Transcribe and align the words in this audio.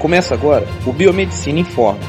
Começa 0.00 0.32
agora 0.32 0.64
o 0.86 0.94
Biomedicina 0.94 1.58
Informa. 1.58 2.00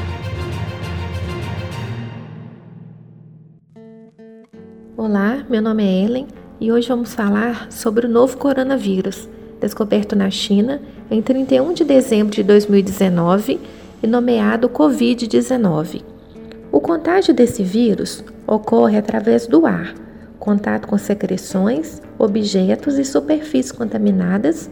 Olá, 4.95 5.45
meu 5.49 5.61
nome 5.61 5.83
é 5.83 6.05
Ellen 6.05 6.27
e 6.57 6.71
hoje 6.71 6.87
vamos 6.87 7.13
falar 7.13 7.69
sobre 7.69 8.05
o 8.05 8.09
novo 8.09 8.37
coronavírus, 8.37 9.27
descoberto 9.59 10.15
na 10.15 10.29
China 10.29 10.81
em 11.11 11.21
31 11.21 11.73
de 11.73 11.83
dezembro 11.83 12.33
de 12.33 12.43
2019 12.43 13.59
e 14.01 14.07
nomeado 14.07 14.69
Covid-19. 14.69 16.01
O 16.71 16.79
contágio 16.79 17.33
desse 17.33 17.61
vírus 17.61 18.23
ocorre 18.47 18.97
através 18.97 19.47
do 19.47 19.65
ar, 19.65 19.93
contato 20.39 20.87
com 20.87 20.97
secreções, 20.97 22.01
objetos 22.17 22.97
e 22.97 23.03
superfícies 23.03 23.73
contaminadas 23.73 24.69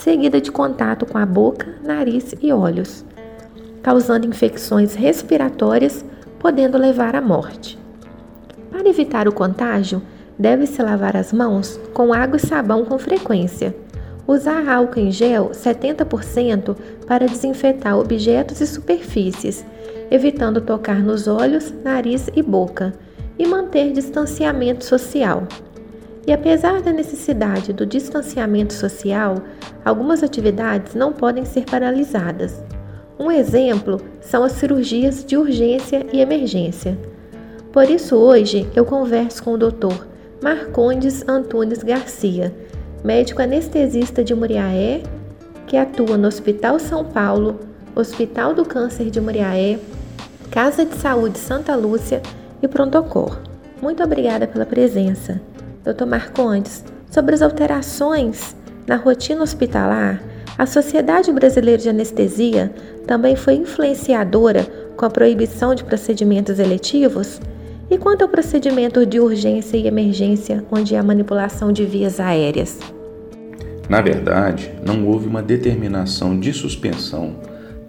seguida 0.00 0.40
de 0.40 0.50
contato 0.50 1.04
com 1.04 1.18
a 1.18 1.26
boca, 1.26 1.74
nariz 1.84 2.34
e 2.40 2.52
olhos, 2.52 3.04
causando 3.82 4.26
infecções 4.26 4.94
respiratórias, 4.94 6.04
podendo 6.38 6.78
levar 6.78 7.14
à 7.14 7.20
morte. 7.20 7.78
Para 8.70 8.88
evitar 8.88 9.28
o 9.28 9.32
contágio, 9.32 10.00
deve-se 10.38 10.82
lavar 10.82 11.16
as 11.16 11.34
mãos 11.34 11.78
com 11.92 12.14
água 12.14 12.38
e 12.38 12.40
sabão 12.40 12.84
com 12.84 12.98
frequência. 12.98 13.76
Usar 14.26 14.66
álcool 14.68 15.00
em 15.00 15.10
gel 15.10 15.50
70% 15.50 16.76
para 17.06 17.26
desinfetar 17.26 17.98
objetos 17.98 18.60
e 18.62 18.66
superfícies, 18.66 19.66
evitando 20.10 20.62
tocar 20.62 21.00
nos 21.02 21.28
olhos, 21.28 21.74
nariz 21.84 22.30
e 22.34 22.42
boca, 22.42 22.94
e 23.38 23.46
manter 23.46 23.92
distanciamento 23.92 24.84
social. 24.84 25.46
E 26.30 26.32
apesar 26.32 26.80
da 26.80 26.92
necessidade 26.92 27.72
do 27.72 27.84
distanciamento 27.84 28.72
social, 28.72 29.42
algumas 29.84 30.22
atividades 30.22 30.94
não 30.94 31.12
podem 31.12 31.44
ser 31.44 31.64
paralisadas. 31.64 32.62
Um 33.18 33.32
exemplo 33.32 34.00
são 34.20 34.44
as 34.44 34.52
cirurgias 34.52 35.24
de 35.24 35.36
urgência 35.36 36.06
e 36.12 36.20
emergência. 36.20 36.96
Por 37.72 37.90
isso, 37.90 38.14
hoje 38.14 38.70
eu 38.76 38.84
converso 38.84 39.42
com 39.42 39.54
o 39.54 39.58
Dr. 39.58 40.06
Marcondes 40.40 41.28
Antunes 41.28 41.82
Garcia, 41.82 42.54
médico 43.02 43.42
anestesista 43.42 44.22
de 44.22 44.32
Muriaé, 44.32 45.02
que 45.66 45.76
atua 45.76 46.16
no 46.16 46.28
Hospital 46.28 46.78
São 46.78 47.04
Paulo, 47.04 47.58
Hospital 47.92 48.54
do 48.54 48.64
Câncer 48.64 49.10
de 49.10 49.20
Muriaé, 49.20 49.80
Casa 50.48 50.84
de 50.84 50.94
Saúde 50.94 51.40
Santa 51.40 51.74
Lúcia 51.74 52.22
e 52.62 52.68
Prontocor. 52.68 53.36
Muito 53.82 54.00
obrigada 54.04 54.46
pela 54.46 54.64
presença. 54.64 55.40
Dr. 55.84 56.04
Marcondes, 56.06 56.84
sobre 57.10 57.34
as 57.34 57.42
alterações 57.42 58.54
na 58.86 58.96
rotina 58.96 59.42
hospitalar, 59.42 60.22
a 60.58 60.66
Sociedade 60.66 61.32
Brasileira 61.32 61.80
de 61.80 61.88
Anestesia 61.88 62.72
também 63.06 63.34
foi 63.34 63.54
influenciadora 63.54 64.66
com 64.96 65.06
a 65.06 65.10
proibição 65.10 65.74
de 65.74 65.82
procedimentos 65.82 66.58
eletivos? 66.58 67.40
E 67.90 67.96
quanto 67.96 68.22
ao 68.22 68.28
procedimento 68.28 69.06
de 69.06 69.18
urgência 69.18 69.76
e 69.76 69.86
emergência, 69.86 70.62
onde 70.70 70.94
há 70.94 71.02
manipulação 71.02 71.72
de 71.72 71.84
vias 71.84 72.20
aéreas? 72.20 72.78
Na 73.88 74.00
verdade, 74.00 74.70
não 74.86 75.08
houve 75.08 75.26
uma 75.26 75.42
determinação 75.42 76.38
de 76.38 76.52
suspensão 76.52 77.34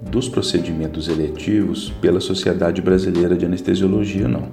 dos 0.01 0.27
procedimentos 0.27 1.07
eletivos 1.07 1.91
pela 2.01 2.19
Sociedade 2.19 2.81
Brasileira 2.81 3.35
de 3.35 3.45
Anestesiologia, 3.45 4.27
não. 4.27 4.47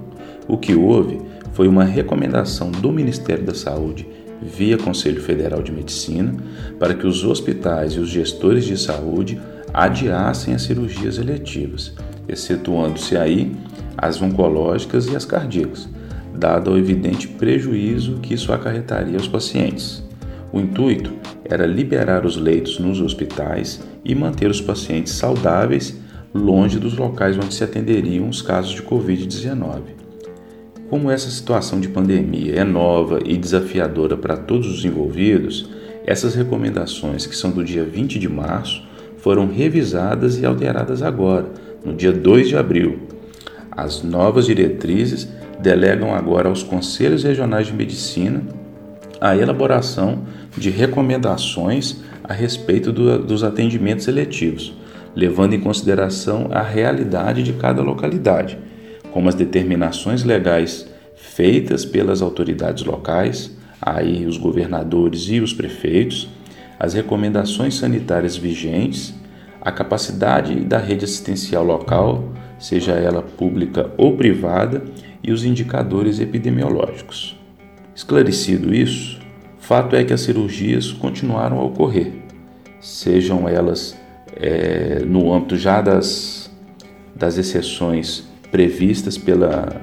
O 0.46 0.58
que 0.58 0.74
houve 0.74 1.20
foi 1.58 1.66
uma 1.66 1.82
recomendação 1.82 2.70
do 2.70 2.92
Ministério 2.92 3.44
da 3.44 3.52
Saúde 3.52 4.06
via 4.40 4.78
Conselho 4.78 5.20
Federal 5.20 5.60
de 5.60 5.72
Medicina 5.72 6.32
para 6.78 6.94
que 6.94 7.04
os 7.04 7.24
hospitais 7.24 7.94
e 7.94 7.98
os 7.98 8.08
gestores 8.08 8.64
de 8.64 8.78
saúde 8.78 9.40
adiassem 9.74 10.54
as 10.54 10.62
cirurgias 10.62 11.18
eletivas, 11.18 11.92
excetuando-se 12.28 13.16
aí 13.16 13.56
as 13.96 14.22
oncológicas 14.22 15.08
e 15.08 15.16
as 15.16 15.24
cardíacas, 15.24 15.88
dado 16.32 16.70
o 16.70 16.78
evidente 16.78 17.26
prejuízo 17.26 18.20
que 18.22 18.34
isso 18.34 18.52
acarretaria 18.52 19.16
aos 19.16 19.26
pacientes. 19.26 20.00
O 20.52 20.60
intuito 20.60 21.12
era 21.44 21.66
liberar 21.66 22.24
os 22.24 22.36
leitos 22.36 22.78
nos 22.78 23.00
hospitais 23.00 23.80
e 24.04 24.14
manter 24.14 24.48
os 24.48 24.60
pacientes 24.60 25.12
saudáveis 25.14 25.98
longe 26.32 26.78
dos 26.78 26.96
locais 26.96 27.36
onde 27.36 27.52
se 27.52 27.64
atenderiam 27.64 28.28
os 28.28 28.40
casos 28.40 28.70
de 28.70 28.82
Covid-19. 28.84 30.07
Como 30.88 31.10
essa 31.10 31.28
situação 31.28 31.80
de 31.80 31.88
pandemia 31.88 32.54
é 32.54 32.64
nova 32.64 33.18
e 33.22 33.36
desafiadora 33.36 34.16
para 34.16 34.38
todos 34.38 34.66
os 34.66 34.86
envolvidos, 34.86 35.68
essas 36.06 36.34
recomendações, 36.34 37.26
que 37.26 37.36
são 37.36 37.50
do 37.50 37.62
dia 37.62 37.84
20 37.84 38.18
de 38.18 38.26
março, 38.26 38.82
foram 39.18 39.46
revisadas 39.46 40.38
e 40.38 40.46
alteradas 40.46 41.02
agora, 41.02 41.44
no 41.84 41.92
dia 41.92 42.10
2 42.10 42.48
de 42.48 42.56
abril. 42.56 43.00
As 43.70 44.02
novas 44.02 44.46
diretrizes 44.46 45.28
delegam 45.60 46.14
agora 46.14 46.48
aos 46.48 46.62
conselhos 46.62 47.22
regionais 47.22 47.66
de 47.66 47.74
medicina 47.74 48.42
a 49.20 49.36
elaboração 49.36 50.22
de 50.56 50.70
recomendações 50.70 51.98
a 52.24 52.32
respeito 52.32 52.90
do, 52.90 53.18
dos 53.18 53.44
atendimentos 53.44 54.08
eletivos, 54.08 54.72
levando 55.14 55.52
em 55.52 55.60
consideração 55.60 56.48
a 56.50 56.62
realidade 56.62 57.42
de 57.42 57.52
cada 57.52 57.82
localidade 57.82 58.56
como 59.18 59.28
as 59.28 59.34
determinações 59.34 60.22
legais 60.22 60.86
feitas 61.16 61.84
pelas 61.84 62.22
autoridades 62.22 62.84
locais, 62.84 63.50
aí 63.82 64.24
os 64.24 64.36
governadores 64.36 65.22
e 65.22 65.40
os 65.40 65.52
prefeitos, 65.52 66.28
as 66.78 66.94
recomendações 66.94 67.74
sanitárias 67.74 68.36
vigentes, 68.36 69.12
a 69.60 69.72
capacidade 69.72 70.54
da 70.60 70.78
rede 70.78 71.04
assistencial 71.04 71.64
local, 71.64 72.32
seja 72.60 72.92
ela 72.92 73.20
pública 73.20 73.90
ou 73.96 74.16
privada, 74.16 74.84
e 75.20 75.32
os 75.32 75.44
indicadores 75.44 76.20
epidemiológicos. 76.20 77.36
Esclarecido 77.96 78.72
isso, 78.72 79.18
fato 79.58 79.96
é 79.96 80.04
que 80.04 80.12
as 80.12 80.20
cirurgias 80.20 80.92
continuaram 80.92 81.58
a 81.58 81.64
ocorrer, 81.64 82.12
sejam 82.80 83.48
elas 83.48 83.98
é, 84.36 85.02
no 85.04 85.32
âmbito 85.32 85.56
já 85.56 85.82
das, 85.82 86.48
das 87.16 87.36
exceções 87.36 88.27
previstas 88.50 89.18
pela 89.18 89.80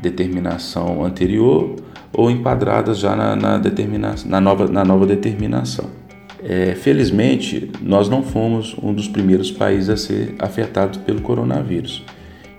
determinação 0.00 1.04
anterior 1.04 1.76
ou 2.12 2.30
enquadradas 2.30 2.98
já 2.98 3.14
na, 3.14 3.36
na, 3.36 3.58
determinação, 3.58 4.30
na, 4.30 4.40
nova, 4.40 4.66
na 4.68 4.84
nova 4.84 5.06
determinação. 5.06 5.86
É, 6.42 6.74
felizmente, 6.74 7.70
nós 7.80 8.08
não 8.08 8.22
fomos 8.22 8.76
um 8.82 8.92
dos 8.92 9.06
primeiros 9.06 9.50
países 9.50 9.88
a 9.88 9.96
ser 9.96 10.34
afetados 10.40 10.98
pelo 10.98 11.20
coronavírus 11.20 12.04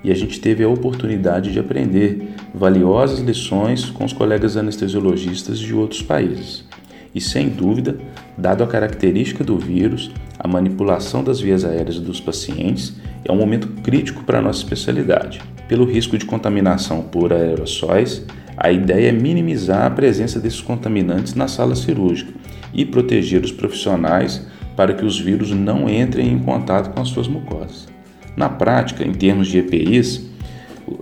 e 0.04 0.12
a 0.12 0.16
gente 0.16 0.40
teve 0.40 0.64
a 0.64 0.68
oportunidade 0.68 1.52
de 1.52 1.60
aprender 1.60 2.34
valiosas 2.54 3.20
lições 3.20 3.90
com 3.90 4.04
os 4.04 4.12
colegas 4.12 4.58
anestesiologistas 4.58 5.58
de 5.58 5.74
outros 5.74 6.02
países. 6.02 6.66
E 7.14 7.22
sem 7.22 7.50
dúvida, 7.50 7.98
dado 8.38 8.64
a 8.64 8.68
característica 8.68 9.44
do 9.44 9.58
vírus, 9.58 10.12
a 10.40 10.48
manipulação 10.48 11.24
das 11.24 11.40
vias 11.40 11.64
aéreas 11.64 12.00
dos 12.00 12.20
pacientes 12.20 12.96
é 13.24 13.32
um 13.32 13.38
momento 13.38 13.68
crítico 13.82 14.24
para 14.24 14.40
a 14.40 14.42
nossa 14.42 14.60
especialidade. 14.60 15.42
Pelo 15.68 15.86
risco 15.86 16.18
de 16.18 16.26
contaminação 16.26 17.02
por 17.04 17.32
aerossóis, 17.32 18.26
a 18.58 18.72
ideia 18.72 19.10
é 19.10 19.12
minimizar 19.12 19.86
a 19.86 19.90
presença 19.90 20.40
desses 20.40 20.62
contaminantes 20.62 21.34
na 21.34 21.48
sala 21.48 21.76
cirúrgica 21.76 22.34
e 22.74 22.86
proteger 22.86 23.44
os 23.44 23.52
profissionais 23.52 24.46
para 24.76 24.94
que 24.94 25.06
os 25.06 25.20
vírus 25.20 25.52
não 25.52 25.90
entrem 25.90 26.32
em 26.32 26.40
contato 26.40 26.94
com 26.94 27.02
as 27.02 27.10
suas 27.10 27.28
mucosas. 27.28 27.88
Na 28.36 28.50
prática, 28.50 29.04
em 29.04 29.14
termos 29.14 29.48
de 29.48 29.60
EPIs, 29.60 30.30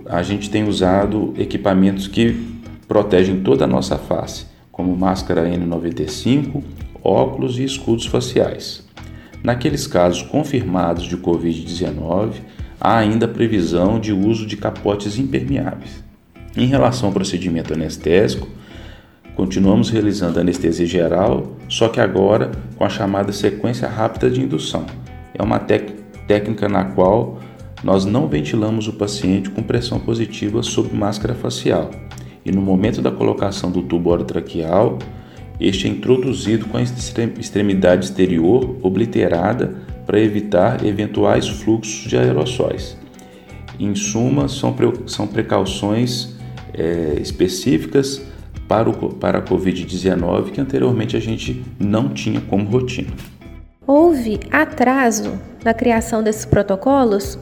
a 0.06 0.22
gente 0.22 0.50
tem 0.50 0.68
usado 0.68 1.32
equipamentos 1.38 2.06
que 2.06 2.36
protegem 2.86 3.40
toda 3.40 3.64
a 3.64 3.66
nossa 3.66 3.96
face, 3.96 4.46
como 4.72 4.96
máscara 4.96 5.46
N95, 5.46 6.62
óculos 7.04 7.58
e 7.58 7.64
escudos 7.64 8.06
faciais. 8.06 8.82
Naqueles 9.44 9.86
casos 9.86 10.22
confirmados 10.22 11.04
de 11.04 11.16
Covid-19, 11.16 12.36
há 12.80 12.96
ainda 12.96 13.28
previsão 13.28 14.00
de 14.00 14.12
uso 14.12 14.46
de 14.46 14.56
capotes 14.56 15.18
impermeáveis. 15.18 16.02
Em 16.56 16.66
relação 16.66 17.08
ao 17.08 17.12
procedimento 17.12 17.74
anestésico, 17.74 18.48
continuamos 19.36 19.90
realizando 19.90 20.40
anestesia 20.40 20.86
geral, 20.86 21.56
só 21.68 21.88
que 21.88 22.00
agora 22.00 22.50
com 22.76 22.84
a 22.84 22.88
chamada 22.88 23.32
sequência 23.32 23.88
rápida 23.88 24.30
de 24.30 24.40
indução. 24.40 24.86
É 25.34 25.42
uma 25.42 25.58
técnica 25.58 26.68
na 26.68 26.84
qual 26.84 27.40
nós 27.82 28.04
não 28.04 28.28
ventilamos 28.28 28.86
o 28.86 28.92
paciente 28.92 29.50
com 29.50 29.62
pressão 29.62 29.98
positiva 29.98 30.62
sob 30.62 30.94
máscara 30.94 31.34
facial. 31.34 31.90
E 32.44 32.50
no 32.50 32.60
momento 32.60 33.00
da 33.00 33.10
colocação 33.10 33.70
do 33.70 33.82
tubo 33.82 34.10
orotraqueal, 34.10 34.98
este 35.60 35.86
é 35.86 35.90
introduzido 35.90 36.66
com 36.66 36.76
a 36.76 36.82
extremidade 36.82 38.06
exterior 38.06 38.76
obliterada 38.82 39.74
para 40.04 40.18
evitar 40.18 40.84
eventuais 40.84 41.48
fluxos 41.48 42.08
de 42.08 42.16
aerossóis. 42.16 42.96
Em 43.78 43.94
suma, 43.94 44.48
são, 44.48 44.74
são 45.06 45.26
precauções 45.26 46.34
é, 46.74 47.16
específicas 47.20 48.22
para, 48.66 48.90
o, 48.90 49.14
para 49.14 49.38
a 49.38 49.42
Covid-19 49.42 50.50
que 50.50 50.60
anteriormente 50.60 51.16
a 51.16 51.20
gente 51.20 51.64
não 51.78 52.08
tinha 52.08 52.40
como 52.40 52.68
rotina. 52.68 53.12
Houve 53.86 54.40
atraso 54.50 55.38
na 55.64 55.74
criação 55.74 56.22
desses 56.22 56.44
protocolos? 56.44 57.38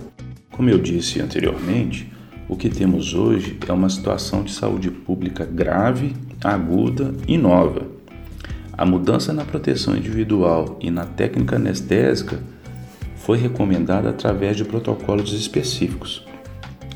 Como 0.50 0.68
eu 0.68 0.78
disse 0.78 1.20
anteriormente, 1.20 2.10
o 2.50 2.56
que 2.56 2.68
temos 2.68 3.14
hoje 3.14 3.56
é 3.68 3.72
uma 3.72 3.88
situação 3.88 4.42
de 4.42 4.50
saúde 4.50 4.90
pública 4.90 5.44
grave, 5.44 6.16
aguda 6.42 7.14
e 7.28 7.38
nova. 7.38 7.86
A 8.76 8.84
mudança 8.84 9.32
na 9.32 9.44
proteção 9.44 9.96
individual 9.96 10.76
e 10.80 10.90
na 10.90 11.04
técnica 11.04 11.54
anestésica 11.54 12.40
foi 13.14 13.38
recomendada 13.38 14.10
através 14.10 14.56
de 14.56 14.64
protocolos 14.64 15.32
específicos. 15.32 16.26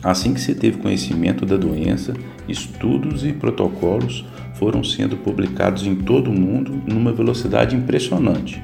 Assim 0.02 0.34
que 0.34 0.40
se 0.40 0.56
teve 0.56 0.78
conhecimento 0.78 1.46
da 1.46 1.56
doença, 1.56 2.14
estudos 2.48 3.24
e 3.24 3.32
protocolos 3.32 4.24
foram 4.54 4.82
sendo 4.82 5.16
publicados 5.18 5.86
em 5.86 5.94
todo 5.94 6.32
o 6.32 6.34
mundo 6.34 6.82
numa 6.84 7.12
velocidade 7.12 7.76
impressionante. 7.76 8.60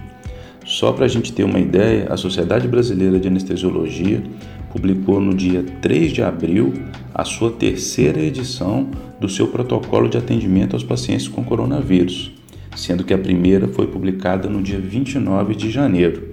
Só 0.66 0.92
para 0.92 1.04
a 1.04 1.08
gente 1.08 1.32
ter 1.32 1.44
uma 1.44 1.60
ideia, 1.60 2.08
a 2.10 2.16
Sociedade 2.16 2.66
Brasileira 2.66 3.20
de 3.20 3.28
Anestesiologia 3.28 4.22
publicou 4.70 5.20
no 5.20 5.34
dia 5.34 5.64
3 5.82 6.12
de 6.12 6.22
abril 6.22 6.72
a 7.14 7.24
sua 7.24 7.50
terceira 7.50 8.20
edição 8.20 8.88
do 9.20 9.28
seu 9.28 9.48
protocolo 9.48 10.08
de 10.08 10.16
atendimento 10.16 10.74
aos 10.74 10.84
pacientes 10.84 11.28
com 11.28 11.44
coronavírus, 11.44 12.32
sendo 12.74 13.04
que 13.04 13.12
a 13.12 13.18
primeira 13.18 13.68
foi 13.68 13.86
publicada 13.86 14.48
no 14.48 14.62
dia 14.62 14.80
29 14.80 15.54
de 15.54 15.70
janeiro. 15.70 16.30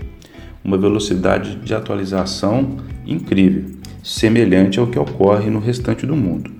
Uma 0.63 0.77
velocidade 0.77 1.55
de 1.55 1.73
atualização 1.73 2.77
incrível, 3.05 3.65
semelhante 4.03 4.79
ao 4.79 4.87
que 4.87 4.99
ocorre 4.99 5.49
no 5.49 5.59
restante 5.59 6.05
do 6.05 6.15
mundo. 6.15 6.51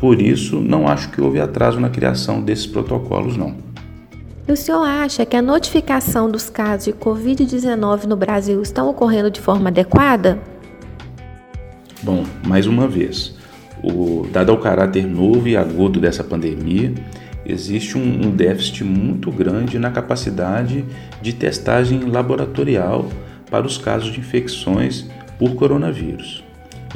Por 0.00 0.22
isso, 0.22 0.60
não 0.60 0.86
acho 0.86 1.10
que 1.10 1.20
houve 1.20 1.40
atraso 1.40 1.80
na 1.80 1.90
criação 1.90 2.40
desses 2.40 2.66
protocolos, 2.66 3.36
não. 3.36 3.56
E 4.46 4.52
o 4.52 4.56
senhor 4.56 4.84
acha 4.84 5.26
que 5.26 5.36
a 5.36 5.42
notificação 5.42 6.30
dos 6.30 6.48
casos 6.48 6.86
de 6.86 6.92
Covid-19 6.92 8.04
no 8.04 8.16
Brasil 8.16 8.62
estão 8.62 8.88
ocorrendo 8.88 9.30
de 9.30 9.40
forma 9.40 9.68
adequada? 9.68 10.38
Bom, 12.02 12.24
mais 12.46 12.66
uma 12.66 12.86
vez, 12.86 13.34
o, 13.82 14.26
dado 14.32 14.52
o 14.52 14.58
caráter 14.58 15.06
novo 15.06 15.48
e 15.48 15.56
agudo 15.56 15.98
dessa 15.98 16.22
pandemia, 16.22 16.94
existe 17.44 17.98
um, 17.98 18.26
um 18.26 18.30
déficit 18.30 18.84
muito 18.84 19.32
grande 19.32 19.78
na 19.78 19.90
capacidade 19.90 20.84
de 21.20 21.32
testagem 21.32 22.00
laboratorial 22.00 23.08
para 23.50 23.66
os 23.66 23.78
casos 23.78 24.12
de 24.12 24.20
infecções 24.20 25.06
por 25.38 25.54
coronavírus. 25.54 26.44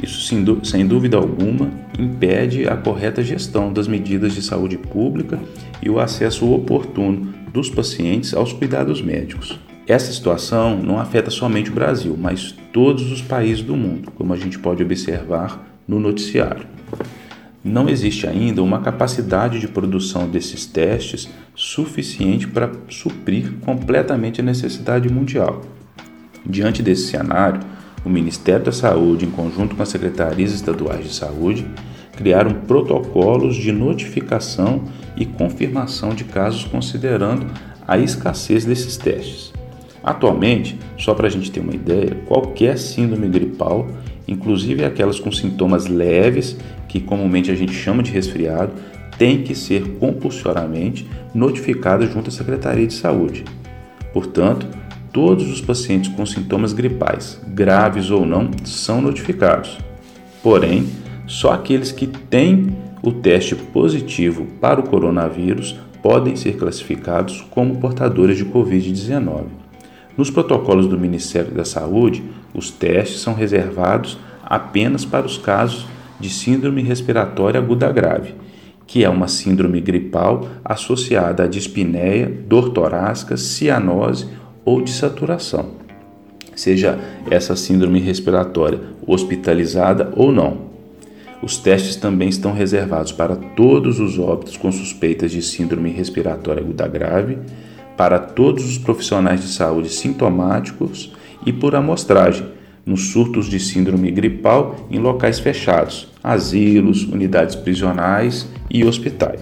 Isso, 0.01 0.21
sem 0.63 0.87
dúvida 0.87 1.17
alguma, 1.17 1.69
impede 1.99 2.67
a 2.67 2.75
correta 2.75 3.21
gestão 3.21 3.71
das 3.71 3.87
medidas 3.87 4.33
de 4.33 4.41
saúde 4.41 4.77
pública 4.77 5.37
e 5.81 5.89
o 5.89 5.99
acesso 5.99 6.51
oportuno 6.51 7.33
dos 7.51 7.69
pacientes 7.69 8.33
aos 8.33 8.51
cuidados 8.53 9.01
médicos. 9.01 9.59
Essa 9.85 10.13
situação 10.13 10.77
não 10.77 10.97
afeta 10.97 11.29
somente 11.29 11.69
o 11.69 11.73
Brasil, 11.73 12.17
mas 12.17 12.55
todos 12.71 13.11
os 13.11 13.21
países 13.21 13.61
do 13.61 13.75
mundo, 13.75 14.11
como 14.11 14.33
a 14.33 14.37
gente 14.37 14.57
pode 14.57 14.81
observar 14.81 15.61
no 15.85 15.99
noticiário. 15.99 16.65
Não 17.63 17.87
existe 17.87 18.27
ainda 18.27 18.63
uma 18.63 18.81
capacidade 18.81 19.59
de 19.59 19.67
produção 19.67 20.27
desses 20.27 20.65
testes 20.65 21.29
suficiente 21.55 22.47
para 22.47 22.71
suprir 22.89 23.53
completamente 23.61 24.41
a 24.41 24.43
necessidade 24.43 25.09
mundial. 25.09 25.61
Diante 26.45 26.81
desse 26.81 27.07
cenário, 27.07 27.61
o 28.03 28.09
Ministério 28.09 28.65
da 28.65 28.71
Saúde, 28.71 29.25
em 29.25 29.31
conjunto 29.31 29.75
com 29.75 29.83
as 29.83 29.89
secretarias 29.89 30.51
estaduais 30.53 31.05
de 31.05 31.13
saúde, 31.13 31.65
criaram 32.17 32.53
protocolos 32.53 33.55
de 33.55 33.71
notificação 33.71 34.83
e 35.15 35.25
confirmação 35.25 36.09
de 36.09 36.25
casos 36.25 36.65
considerando 36.65 37.47
a 37.87 37.97
escassez 37.97 38.65
desses 38.65 38.97
testes. 38.97 39.52
Atualmente, 40.03 40.77
só 40.97 41.13
para 41.13 41.27
a 41.27 41.29
gente 41.29 41.49
ter 41.49 41.61
uma 41.61 41.73
ideia, 41.73 42.17
qualquer 42.25 42.77
síndrome 42.77 43.27
gripal, 43.29 43.87
inclusive 44.27 44.83
aquelas 44.83 45.19
com 45.19 45.31
sintomas 45.31 45.87
leves, 45.87 46.57
que 46.87 46.99
comumente 46.99 47.49
a 47.49 47.55
gente 47.55 47.73
chama 47.73 48.03
de 48.03 48.11
resfriado, 48.11 48.73
tem 49.17 49.43
que 49.43 49.55
ser 49.55 49.97
compulsoriamente 49.99 51.07
notificada 51.33 52.05
junto 52.05 52.29
à 52.29 52.31
Secretaria 52.31 52.85
de 52.85 52.93
Saúde. 52.93 53.45
Portanto, 54.11 54.67
todos 55.13 55.49
os 55.49 55.61
pacientes 55.61 56.11
com 56.13 56.25
sintomas 56.25 56.73
gripais, 56.73 57.39
graves 57.47 58.09
ou 58.09 58.25
não, 58.25 58.51
são 58.65 59.01
notificados. 59.01 59.77
Porém, 60.41 60.87
só 61.25 61.53
aqueles 61.53 61.91
que 61.91 62.07
têm 62.07 62.75
o 63.01 63.11
teste 63.11 63.55
positivo 63.55 64.45
para 64.59 64.79
o 64.79 64.87
coronavírus 64.87 65.79
podem 66.01 66.35
ser 66.35 66.57
classificados 66.57 67.41
como 67.49 67.77
portadores 67.77 68.37
de 68.37 68.45
Covid-19. 68.45 69.62
Nos 70.17 70.29
protocolos 70.29 70.87
do 70.87 70.99
Ministério 70.99 71.51
da 71.51 71.65
Saúde, 71.65 72.23
os 72.53 72.69
testes 72.69 73.21
são 73.21 73.33
reservados 73.33 74.17
apenas 74.43 75.05
para 75.05 75.25
os 75.25 75.37
casos 75.37 75.87
de 76.19 76.29
síndrome 76.29 76.83
respiratória 76.83 77.59
aguda 77.59 77.91
grave, 77.91 78.35
que 78.85 79.03
é 79.03 79.09
uma 79.09 79.27
síndrome 79.27 79.81
gripal 79.81 80.47
associada 80.63 81.43
à 81.43 81.47
dispneia, 81.47 82.31
dor 82.47 82.69
torácica, 82.69 83.35
cianose 83.37 84.27
ou 84.63 84.81
de 84.81 84.91
saturação, 84.91 85.71
seja 86.55 86.99
essa 87.29 87.55
síndrome 87.55 87.99
respiratória 87.99 88.79
hospitalizada 89.07 90.13
ou 90.15 90.31
não. 90.31 90.73
Os 91.41 91.57
testes 91.57 91.97
também 91.97 92.29
estão 92.29 92.53
reservados 92.53 93.11
para 93.11 93.35
todos 93.35 93.99
os 93.99 94.17
óbitos 94.17 94.55
com 94.55 94.71
suspeitas 94.71 95.31
de 95.31 95.41
síndrome 95.41 95.89
respiratória 95.89 96.61
aguda 96.61 96.87
grave, 96.87 97.37
para 97.97 98.19
todos 98.19 98.65
os 98.65 98.77
profissionais 98.77 99.41
de 99.41 99.47
saúde 99.47 99.89
sintomáticos 99.89 101.13
e 101.45 101.51
por 101.53 101.75
amostragem, 101.75 102.45
nos 102.85 103.11
surtos 103.11 103.47
de 103.47 103.59
síndrome 103.59 104.11
gripal 104.11 104.75
em 104.91 104.99
locais 104.99 105.39
fechados, 105.39 106.09
asilos, 106.21 107.03
unidades 107.03 107.55
prisionais 107.55 108.49
e 108.69 108.83
hospitais. 108.83 109.39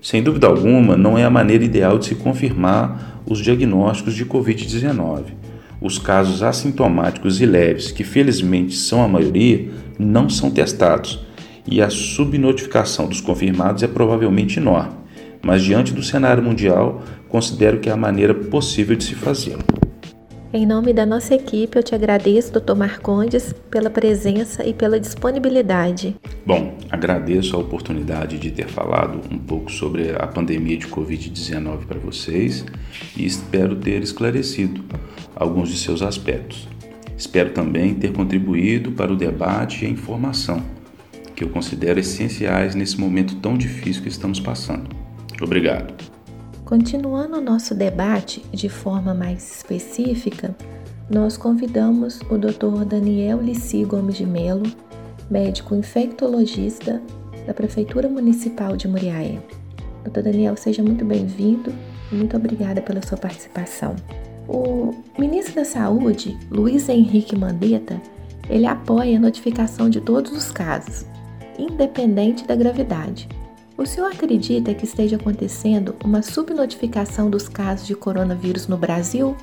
Sem 0.00 0.22
dúvida 0.22 0.46
alguma, 0.46 0.96
não 0.96 1.18
é 1.18 1.24
a 1.24 1.30
maneira 1.30 1.64
ideal 1.64 1.98
de 1.98 2.06
se 2.06 2.14
confirmar 2.14 3.20
os 3.26 3.40
diagnósticos 3.40 4.14
de 4.14 4.24
Covid-19. 4.24 5.24
Os 5.82 5.98
casos 5.98 6.42
assintomáticos 6.42 7.40
e 7.42 7.46
leves, 7.46 7.92
que 7.92 8.04
felizmente 8.04 8.74
são 8.74 9.02
a 9.02 9.08
maioria, 9.08 9.68
não 9.98 10.28
são 10.28 10.50
testados 10.50 11.26
e 11.66 11.82
a 11.82 11.90
subnotificação 11.90 13.06
dos 13.06 13.20
confirmados 13.20 13.82
é 13.82 13.86
provavelmente 13.86 14.58
enorme 14.58 14.99
mas 15.42 15.62
diante 15.62 15.92
do 15.92 16.02
cenário 16.02 16.42
mundial, 16.42 17.02
considero 17.28 17.78
que 17.78 17.88
é 17.88 17.92
a 17.92 17.96
maneira 17.96 18.34
possível 18.34 18.96
de 18.96 19.04
se 19.04 19.14
fazer. 19.14 19.56
Em 20.52 20.66
nome 20.66 20.92
da 20.92 21.06
nossa 21.06 21.32
equipe, 21.32 21.78
eu 21.78 21.82
te 21.82 21.94
agradeço, 21.94 22.52
Dr. 22.52 22.74
Marcondes, 22.74 23.54
pela 23.70 23.88
presença 23.88 24.66
e 24.66 24.74
pela 24.74 24.98
disponibilidade. 24.98 26.16
Bom, 26.44 26.76
agradeço 26.90 27.54
a 27.54 27.60
oportunidade 27.60 28.36
de 28.36 28.50
ter 28.50 28.66
falado 28.66 29.20
um 29.30 29.38
pouco 29.38 29.70
sobre 29.70 30.10
a 30.10 30.26
pandemia 30.26 30.76
de 30.76 30.88
Covid-19 30.88 31.86
para 31.86 32.00
vocês 32.00 32.64
e 33.16 33.24
espero 33.24 33.76
ter 33.76 34.02
esclarecido 34.02 34.84
alguns 35.36 35.68
de 35.68 35.78
seus 35.78 36.02
aspectos. 36.02 36.68
Espero 37.16 37.50
também 37.50 37.94
ter 37.94 38.12
contribuído 38.12 38.90
para 38.90 39.12
o 39.12 39.16
debate 39.16 39.84
e 39.84 39.86
a 39.86 39.90
informação, 39.90 40.64
que 41.36 41.44
eu 41.44 41.48
considero 41.50 42.00
essenciais 42.00 42.74
nesse 42.74 42.98
momento 42.98 43.36
tão 43.36 43.56
difícil 43.56 44.02
que 44.02 44.08
estamos 44.08 44.40
passando. 44.40 44.99
Obrigado. 45.40 45.94
Continuando 46.64 47.38
o 47.38 47.40
nosso 47.40 47.74
debate 47.74 48.44
de 48.52 48.68
forma 48.68 49.12
mais 49.12 49.56
específica, 49.56 50.54
nós 51.10 51.36
convidamos 51.36 52.20
o 52.30 52.38
Dr. 52.38 52.84
Daniel 52.86 53.40
Lissi 53.40 53.84
Gomes 53.84 54.16
de 54.16 54.24
Melo, 54.24 54.62
médico 55.28 55.74
infectologista 55.74 57.02
da 57.46 57.52
Prefeitura 57.52 58.08
Municipal 58.08 58.76
de 58.76 58.86
Muriaé. 58.86 59.40
Dr. 60.04 60.22
Daniel, 60.22 60.56
seja 60.56 60.82
muito 60.82 61.04
bem-vindo 61.04 61.72
e 62.12 62.14
muito 62.14 62.36
obrigada 62.36 62.80
pela 62.80 63.04
sua 63.04 63.18
participação. 63.18 63.96
O 64.46 64.94
ministro 65.18 65.56
da 65.56 65.64
Saúde, 65.64 66.38
Luiz 66.50 66.88
Henrique 66.88 67.36
Mandetta, 67.36 68.00
ele 68.48 68.66
apoia 68.66 69.16
a 69.16 69.20
notificação 69.20 69.90
de 69.90 70.00
todos 70.00 70.32
os 70.32 70.50
casos, 70.50 71.06
independente 71.58 72.46
da 72.46 72.54
gravidade. 72.54 73.28
O 73.80 73.86
senhor 73.86 74.12
acredita 74.12 74.74
que 74.74 74.84
esteja 74.84 75.16
acontecendo 75.16 75.96
uma 76.04 76.20
subnotificação 76.20 77.30
dos 77.30 77.48
casos 77.48 77.86
de 77.86 77.94
coronavírus 77.94 78.68
no 78.68 78.76
Brasil? 78.76 79.34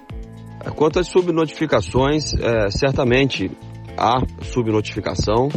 Quanto 0.75 0.99
às 0.99 1.07
subnotificações, 1.07 2.35
é, 2.35 2.69
certamente 2.69 3.49
há 3.97 4.21
subnotificação, 4.43 5.49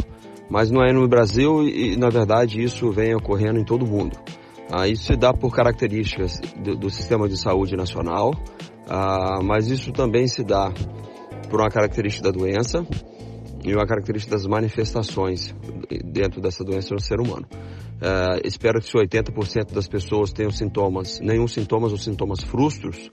mas 0.49 0.71
não 0.71 0.83
é 0.83 0.91
no 0.91 1.07
Brasil 1.07 1.61
e, 1.61 1.95
na 1.95 2.09
verdade, 2.09 2.59
isso 2.59 2.89
vem 2.89 3.13
ocorrendo 3.13 3.59
em 3.59 3.63
todo 3.63 3.85
o 3.85 3.87
mundo. 3.87 4.17
Ah, 4.71 4.87
isso 4.87 5.03
se 5.03 5.15
dá 5.15 5.31
por 5.31 5.53
características 5.55 6.39
do, 6.57 6.75
do 6.75 6.89
sistema 6.89 7.29
de 7.29 7.39
saúde 7.39 7.75
nacional, 7.75 8.31
ah, 8.89 9.41
mas 9.43 9.67
isso 9.67 9.91
também 9.91 10.27
se 10.27 10.43
dá 10.43 10.73
por 11.51 11.61
uma 11.61 11.69
característica 11.69 12.31
da 12.31 12.35
doença 12.35 12.83
e 13.63 13.75
uma 13.75 13.85
característica 13.85 14.35
das 14.35 14.47
manifestações 14.47 15.53
dentro 16.03 16.41
dessa 16.41 16.63
doença 16.63 16.95
no 16.95 16.99
ser 16.99 17.19
humano. 17.19 17.45
Uh, 18.01 18.41
espero 18.43 18.79
que 18.79 18.87
se 18.87 18.93
80% 18.97 19.73
das 19.73 19.87
pessoas 19.87 20.33
tenham 20.33 20.49
sintomas, 20.49 21.19
nenhum 21.19 21.47
sintomas 21.47 21.91
ou 21.91 21.99
sintomas 21.99 22.43
frustros, 22.43 23.11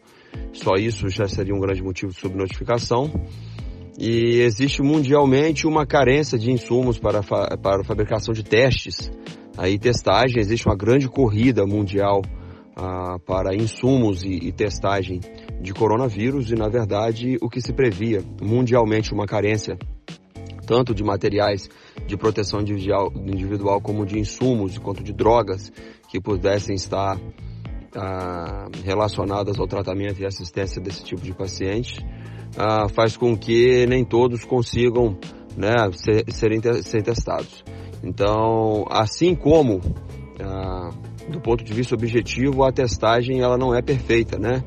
Só 0.53 0.77
isso 0.77 1.09
já 1.11 1.29
seria 1.29 1.55
um 1.55 1.61
grande 1.61 1.83
motivo 1.83 2.11
de 2.11 2.19
subnotificação. 2.19 3.11
E 3.99 4.41
existe 4.41 4.81
mundialmente 4.81 5.67
uma 5.67 5.85
carência 5.85 6.39
de 6.39 6.51
insumos 6.51 6.99
para, 6.99 7.23
para 7.23 7.83
a 7.83 7.85
fabricação 7.85 8.33
de 8.33 8.43
testes. 8.43 9.11
Aí 9.59 9.79
testagem, 9.79 10.39
existe 10.39 10.67
uma 10.67 10.77
grande 10.77 11.09
corrida 11.09 11.67
mundial 11.67 12.23
ah, 12.77 13.19
para 13.27 13.57
insumos 13.57 14.23
e, 14.23 14.49
e 14.49 14.53
testagem 14.53 15.21
de 15.61 15.75
coronavírus 15.75 16.51
e, 16.51 16.55
na 16.55 16.69
verdade, 16.69 17.37
o 17.43 17.49
que 17.51 17.61
se 17.61 17.73
previa 17.73 18.23
mundialmente 18.41 19.13
uma 19.13 19.27
carência 19.27 19.77
tanto 20.69 20.95
de 20.95 21.03
materiais 21.03 21.67
de 22.07 22.15
proteção 22.15 22.61
individual, 22.61 23.11
individual 23.17 23.81
como 23.81 24.05
de 24.05 24.19
insumos, 24.19 24.77
quanto 24.77 25.03
de 25.03 25.15
drogas 25.15 25.73
que 26.11 26.21
pudessem 26.21 26.77
estar 26.77 27.19
ah, 27.97 28.69
relacionadas 28.85 29.59
ao 29.59 29.67
tratamento 29.67 30.21
e 30.21 30.27
assistência 30.27 30.79
desse 30.83 31.03
tipo 31.03 31.23
de 31.23 31.33
paciente, 31.33 32.05
ah, 32.59 32.87
faz 32.91 33.17
com 33.17 33.35
que 33.35 33.87
nem 33.87 34.05
todos 34.05 34.45
consigam 34.45 35.19
né, 35.57 35.73
ser, 35.93 36.31
serem, 36.31 36.61
serem 36.83 37.03
testados. 37.03 37.65
Então, 38.05 38.85
assim 38.91 39.35
como 39.35 39.81
ah, 40.39 40.91
do 41.31 41.41
ponto 41.41 41.65
de 41.65 41.73
vista 41.73 41.95
objetivo, 41.95 42.63
a 42.63 42.71
testagem 42.71 43.41
ela 43.41 43.57
não 43.57 43.75
é 43.75 43.81
perfeita, 43.81 44.39
né? 44.39 44.63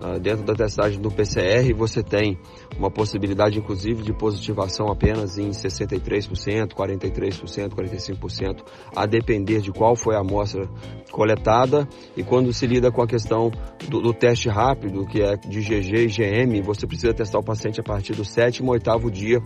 Ah, 0.00 0.18
dentro 0.18 0.44
da 0.44 0.54
testagem 0.54 1.00
do 1.00 1.10
PCR, 1.10 1.72
você 1.72 2.02
tem 2.02 2.38
uma 2.78 2.90
possibilidade, 2.90 3.58
inclusive, 3.58 4.02
de 4.02 4.12
positivação 4.12 4.88
apenas 4.88 5.38
em 5.38 5.48
63%, 5.48 6.74
43%, 6.74 7.70
45%, 7.70 8.62
a 8.94 9.06
depender 9.06 9.60
de 9.60 9.72
qual 9.72 9.96
foi 9.96 10.14
a 10.14 10.20
amostra 10.20 10.68
coletada. 11.10 11.88
E 12.14 12.22
quando 12.22 12.52
se 12.52 12.66
lida 12.66 12.92
com 12.92 13.02
a 13.02 13.06
questão 13.06 13.50
do, 13.88 14.02
do 14.02 14.12
teste 14.12 14.50
rápido, 14.50 15.06
que 15.06 15.22
é 15.22 15.34
de 15.36 15.60
GG 15.60 15.94
e 15.94 16.06
GM, 16.08 16.62
você 16.62 16.86
precisa 16.86 17.14
testar 17.14 17.38
o 17.38 17.44
paciente 17.44 17.80
a 17.80 17.84
partir 17.84 18.12
do 18.12 18.24
sétimo 18.24 18.68
ou 18.68 18.74
oitavo 18.74 19.10
dia 19.10 19.40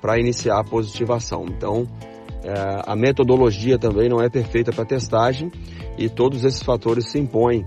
para 0.00 0.20
iniciar 0.20 0.60
a 0.60 0.64
positivação. 0.64 1.46
Então, 1.48 1.84
é, 2.44 2.82
a 2.86 2.94
metodologia 2.94 3.76
também 3.76 4.08
não 4.08 4.22
é 4.22 4.28
perfeita 4.28 4.70
para 4.70 4.84
testagem 4.84 5.50
e 5.98 6.08
todos 6.08 6.44
esses 6.44 6.62
fatores 6.62 7.10
se 7.10 7.18
impõem 7.18 7.64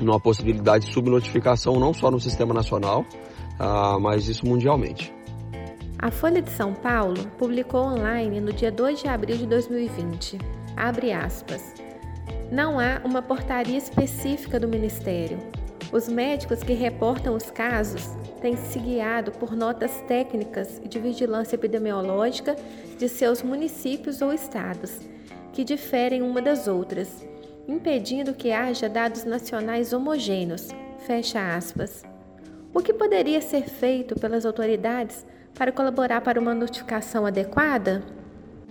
numa 0.00 0.20
possibilidade 0.20 0.86
de 0.86 0.92
subnotificação 0.92 1.78
não 1.78 1.92
só 1.92 2.10
no 2.10 2.20
sistema 2.20 2.54
nacional, 2.54 3.04
uh, 3.58 4.00
mas 4.00 4.28
isso 4.28 4.46
mundialmente. 4.46 5.12
A 5.98 6.10
Folha 6.10 6.40
de 6.40 6.50
São 6.50 6.74
Paulo 6.74 7.26
publicou 7.36 7.80
online 7.80 8.40
no 8.40 8.52
dia 8.52 8.70
2 8.70 9.02
de 9.02 9.08
abril 9.08 9.36
de 9.36 9.46
2020. 9.46 10.38
Abre 10.76 11.12
aspas. 11.12 11.74
Não 12.52 12.78
há 12.78 13.00
uma 13.04 13.20
portaria 13.20 13.76
específica 13.76 14.60
do 14.60 14.68
Ministério. 14.68 15.38
Os 15.90 16.08
médicos 16.08 16.62
que 16.62 16.72
reportam 16.72 17.34
os 17.34 17.50
casos 17.50 18.16
têm 18.40 18.56
se 18.56 18.78
guiado 18.78 19.32
por 19.32 19.56
notas 19.56 20.00
técnicas 20.06 20.80
de 20.88 21.00
vigilância 21.00 21.56
epidemiológica 21.56 22.54
de 22.96 23.08
seus 23.08 23.42
municípios 23.42 24.22
ou 24.22 24.32
estados, 24.32 25.00
que 25.52 25.64
diferem 25.64 26.22
uma 26.22 26.40
das 26.40 26.68
outras 26.68 27.26
impedindo 27.68 28.32
que 28.34 28.50
haja 28.50 28.88
dados 28.88 29.24
nacionais 29.24 29.92
homogêneos. 29.92 30.68
Fecha 31.06 31.54
aspas. 31.54 32.02
O 32.74 32.80
que 32.80 32.94
poderia 32.94 33.40
ser 33.40 33.68
feito 33.68 34.14
pelas 34.18 34.46
autoridades 34.46 35.26
para 35.54 35.70
colaborar 35.70 36.22
para 36.22 36.40
uma 36.40 36.54
notificação 36.54 37.26
adequada? 37.26 38.02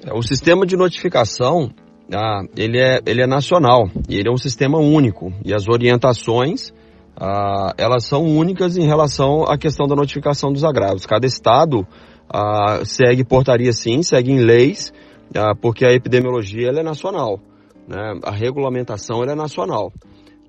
É, 0.04 0.14
o 0.14 0.22
sistema 0.22 0.66
de 0.66 0.76
notificação 0.76 1.70
ah, 2.14 2.42
ele, 2.56 2.80
é, 2.80 3.00
ele 3.06 3.22
é 3.22 3.28
nacional 3.28 3.90
e 4.10 4.16
ele 4.16 4.30
é 4.30 4.32
um 4.32 4.38
sistema 4.38 4.80
único 4.80 5.32
e 5.46 5.54
as 5.54 5.68
orientações 5.68 6.74
ah, 7.20 7.74
elas 7.78 8.06
são 8.06 8.24
únicas 8.24 8.78
em 8.78 8.86
relação 8.86 9.44
à 9.44 9.58
questão 9.58 9.88
da 9.88 9.96
notificação 9.96 10.52
dos 10.52 10.64
agravos. 10.64 11.06
Cada 11.06 11.26
estado 11.26 11.86
ah, 12.30 12.82
segue 12.86 13.24
portaria 13.24 13.74
sim, 13.74 14.04
segue 14.04 14.32
em 14.32 14.40
leis, 14.40 14.94
ah, 15.36 15.56
porque 15.60 15.84
a 15.86 15.92
epidemiologia 15.92 16.70
é 16.70 16.84
nacional. 16.84 17.40
Né? 17.88 18.20
A 18.24 18.32
regulamentação 18.32 19.24
é 19.24 19.34
nacional. 19.34 19.92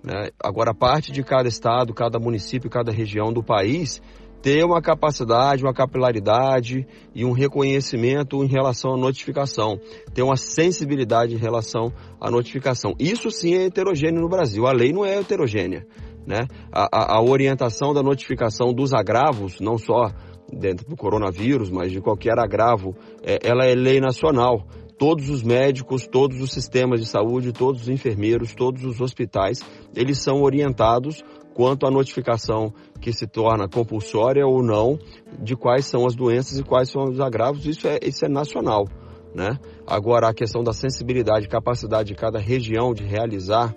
Né? 0.03 0.31
Agora, 0.43 0.75
parte 0.75 1.13
de 1.13 1.23
cada 1.23 1.49
estado, 1.49 1.95
cada 1.95 2.19
município, 2.19 2.69
cada 2.69 2.91
região 2.91 3.33
do 3.33 3.43
país 3.43 4.03
ter 4.43 4.65
uma 4.65 4.81
capacidade, 4.81 5.65
uma 5.65 5.75
capilaridade 5.75 6.87
e 7.15 7.25
um 7.25 7.33
reconhecimento 7.33 8.43
em 8.45 8.47
relação 8.47 8.95
à 8.95 8.97
notificação, 8.97 9.81
ter 10.15 10.23
uma 10.23 10.37
sensibilidade 10.37 11.35
em 11.35 11.39
relação 11.39 11.93
à 12.21 12.31
notificação. 12.31 12.95
Isso 12.99 13.31
sim 13.31 13.55
é 13.55 13.65
heterogêneo 13.65 14.21
no 14.21 14.29
Brasil, 14.29 14.67
a 14.67 14.73
lei 14.73 14.93
não 14.93 15.05
é 15.05 15.17
heterogênea. 15.17 15.87
Né? 16.27 16.47
A, 16.71 16.89
a, 16.93 17.17
a 17.17 17.23
orientação 17.23 17.93
da 17.93 18.03
notificação 18.03 18.73
dos 18.73 18.93
agravos, 18.93 19.59
não 19.61 19.79
só 19.79 20.13
dentro 20.53 20.89
do 20.89 20.97
coronavírus, 20.97 21.71
mas 21.71 21.91
de 21.91 22.01
qualquer 22.01 22.39
agravo, 22.39 22.95
é, 23.23 23.39
ela 23.43 23.65
é 23.65 23.75
lei 23.75 24.01
nacional 24.01 24.67
todos 24.99 25.31
os 25.31 25.43
médicos, 25.43 26.07
todos 26.07 26.41
os 26.41 26.51
sistemas 26.51 27.01
de 27.01 27.07
saúde, 27.07 27.53
todos 27.53 27.83
os 27.83 27.89
enfermeiros, 27.89 28.55
todos 28.55 28.85
os 28.85 29.01
hospitais, 29.01 29.61
eles 29.95 30.19
são 30.19 30.43
orientados 30.43 31.23
quanto 31.55 31.87
à 31.87 31.91
notificação 31.91 32.73
que 33.01 33.13
se 33.13 33.27
torna 33.27 33.69
compulsória 33.69 34.47
ou 34.47 34.63
não, 34.63 34.99
de 35.41 35.57
quais 35.57 35.87
são 35.87 36.07
as 36.07 36.15
doenças 36.15 36.59
e 36.59 36.63
quais 36.63 36.91
são 36.91 37.05
os 37.05 37.21
agravos, 37.21 37.67
isso 37.67 37.87
é, 37.87 37.99
isso 38.03 38.25
é 38.25 38.29
nacional. 38.29 38.87
Né? 39.35 39.59
Agora, 39.87 40.29
a 40.29 40.35
questão 40.35 40.63
da 40.63 40.73
sensibilidade 40.73 41.47
e 41.47 41.49
capacidade 41.49 42.09
de 42.09 42.15
cada 42.15 42.39
região 42.39 42.93
de 42.93 43.05
realizar 43.05 43.75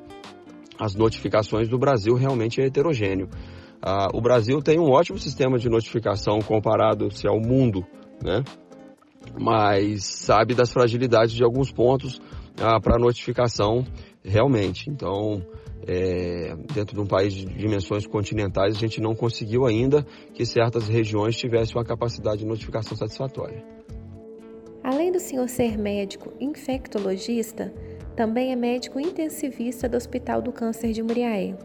as 0.80 0.96
notificações 0.96 1.70
do 1.70 1.78
Brasil 1.78 2.16
realmente 2.16 2.62
é 2.62 2.66
heterogêneo. 2.66 3.30
Ah, 3.82 4.10
o 4.14 4.22
Brasil 4.22 4.62
tem 4.62 4.80
um 4.80 4.90
ótimo 4.90 5.18
sistema 5.18 5.58
de 5.58 5.70
notificação 5.70 6.40
comparado-se 6.40 7.28
ao 7.28 7.40
mundo, 7.40 7.86
né? 8.24 8.44
Mas 9.40 10.06
sabe 10.06 10.54
das 10.54 10.72
fragilidades 10.72 11.34
de 11.34 11.44
alguns 11.44 11.72
pontos 11.72 12.22
ah, 12.60 12.80
para 12.80 12.98
notificação 12.98 13.86
realmente. 14.24 14.90
Então, 14.90 15.42
é, 15.88 16.56
dentro 16.74 16.96
de 16.96 17.02
um 17.02 17.08
país 17.08 17.34
de 17.34 17.46
dimensões 17.46 18.06
continentais, 18.06 18.76
a 18.76 18.80
gente 18.80 19.02
não 19.02 19.16
conseguiu 19.16 19.66
ainda 19.66 20.06
que 20.34 20.46
certas 20.46 20.88
regiões 20.88 21.36
tivessem 21.36 21.76
uma 21.76 21.86
capacidade 21.86 22.40
de 22.40 22.46
notificação 22.46 22.96
satisfatória. 22.96 23.64
Além 24.84 25.12
do 25.12 25.20
senhor 25.20 25.48
ser 25.48 25.78
médico 25.78 26.34
infectologista, 26.40 27.74
também 28.16 28.52
é 28.52 28.56
médico 28.56 29.00
intensivista 29.00 29.88
do 29.88 29.96
Hospital 29.96 30.42
do 30.42 30.52
Câncer 30.52 30.92
de 30.92 31.02
Muriaé. 31.02 31.56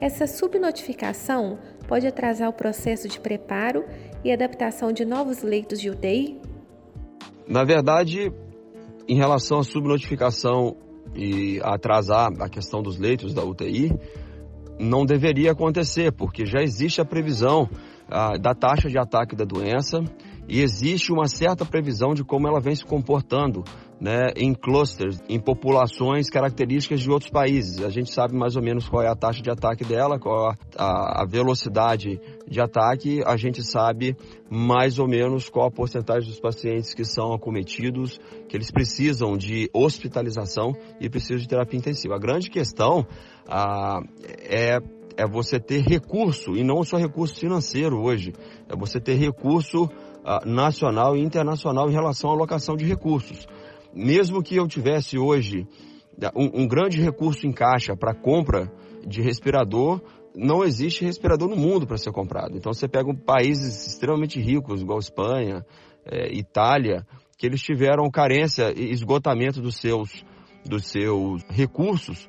Essa 0.00 0.26
subnotificação 0.26 1.58
pode 1.86 2.06
atrasar 2.06 2.48
o 2.48 2.54
processo 2.54 3.06
de 3.06 3.20
preparo 3.20 3.84
e 4.24 4.32
adaptação 4.32 4.92
de 4.92 5.04
novos 5.04 5.42
leitos 5.42 5.80
de 5.80 5.90
UTI? 5.90 6.39
Na 7.50 7.64
verdade, 7.64 8.32
em 9.08 9.16
relação 9.16 9.58
à 9.58 9.64
subnotificação 9.64 10.76
e 11.16 11.60
atrasar 11.64 12.30
a 12.38 12.48
questão 12.48 12.80
dos 12.80 12.96
leitos 12.96 13.34
da 13.34 13.42
UTI, 13.44 13.90
não 14.78 15.04
deveria 15.04 15.50
acontecer, 15.50 16.12
porque 16.12 16.46
já 16.46 16.62
existe 16.62 17.00
a 17.00 17.04
previsão 17.04 17.68
ah, 18.08 18.38
da 18.38 18.54
taxa 18.54 18.88
de 18.88 18.96
ataque 18.96 19.34
da 19.34 19.44
doença 19.44 19.98
e 20.48 20.60
existe 20.60 21.12
uma 21.12 21.26
certa 21.26 21.64
previsão 21.66 22.14
de 22.14 22.22
como 22.22 22.46
ela 22.46 22.60
vem 22.60 22.76
se 22.76 22.84
comportando 22.84 23.64
né, 24.00 24.32
em 24.34 24.54
clusters, 24.54 25.18
em 25.28 25.38
populações 25.38 26.30
características 26.30 27.00
de 27.00 27.10
outros 27.10 27.30
países. 27.30 27.84
A 27.84 27.90
gente 27.90 28.10
sabe 28.10 28.34
mais 28.34 28.56
ou 28.56 28.62
menos 28.62 28.88
qual 28.88 29.02
é 29.02 29.08
a 29.08 29.14
taxa 29.14 29.42
de 29.42 29.50
ataque 29.50 29.84
dela, 29.84 30.18
qual 30.18 30.54
a, 30.76 31.22
a 31.22 31.26
velocidade 31.26 32.18
de 32.48 32.60
ataque, 32.60 33.22
a 33.26 33.36
gente 33.36 33.62
sabe 33.62 34.16
mais 34.48 34.98
ou 34.98 35.06
menos 35.06 35.50
qual 35.50 35.66
a 35.66 35.70
porcentagem 35.70 36.28
dos 36.28 36.40
pacientes 36.40 36.94
que 36.94 37.04
são 37.04 37.32
acometidos, 37.32 38.18
que 38.48 38.56
eles 38.56 38.70
precisam 38.70 39.36
de 39.36 39.68
hospitalização 39.72 40.72
e 40.98 41.10
precisam 41.10 41.36
de 41.36 41.46
terapia 41.46 41.78
intensiva. 41.78 42.16
A 42.16 42.18
grande 42.18 42.48
questão 42.48 43.06
ah, 43.46 44.00
é 44.48 44.78
é 45.16 45.26
você 45.26 45.60
ter 45.60 45.82
recurso, 45.82 46.56
e 46.56 46.64
não 46.64 46.82
só 46.82 46.96
recurso 46.96 47.38
financeiro 47.38 48.00
hoje, 48.00 48.32
é 48.66 48.74
você 48.74 48.98
ter 48.98 49.16
recurso 49.16 49.86
ah, 50.24 50.40
nacional 50.46 51.14
e 51.14 51.20
internacional 51.20 51.90
em 51.90 51.92
relação 51.92 52.30
à 52.30 52.32
alocação 52.32 52.74
de 52.74 52.86
recursos 52.86 53.46
mesmo 53.94 54.42
que 54.42 54.56
eu 54.56 54.66
tivesse 54.66 55.18
hoje 55.18 55.66
né, 56.16 56.30
um, 56.34 56.62
um 56.62 56.68
grande 56.68 57.00
recurso 57.00 57.46
em 57.46 57.52
caixa 57.52 57.96
para 57.96 58.14
compra 58.14 58.70
de 59.06 59.22
respirador, 59.22 60.00
não 60.34 60.62
existe 60.62 61.04
respirador 61.04 61.48
no 61.48 61.56
mundo 61.56 61.86
para 61.86 61.96
ser 61.96 62.12
comprado. 62.12 62.56
Então 62.56 62.72
você 62.72 62.86
pega 62.86 63.12
países 63.14 63.86
extremamente 63.86 64.40
ricos, 64.40 64.80
igual 64.80 64.98
Espanha, 64.98 65.64
é, 66.04 66.32
Itália, 66.32 67.06
que 67.36 67.46
eles 67.46 67.62
tiveram 67.62 68.10
carência 68.10 68.72
e 68.76 68.90
esgotamento 68.90 69.60
dos 69.60 69.76
seus, 69.76 70.24
dos 70.64 70.86
seus 70.86 71.42
recursos, 71.48 72.28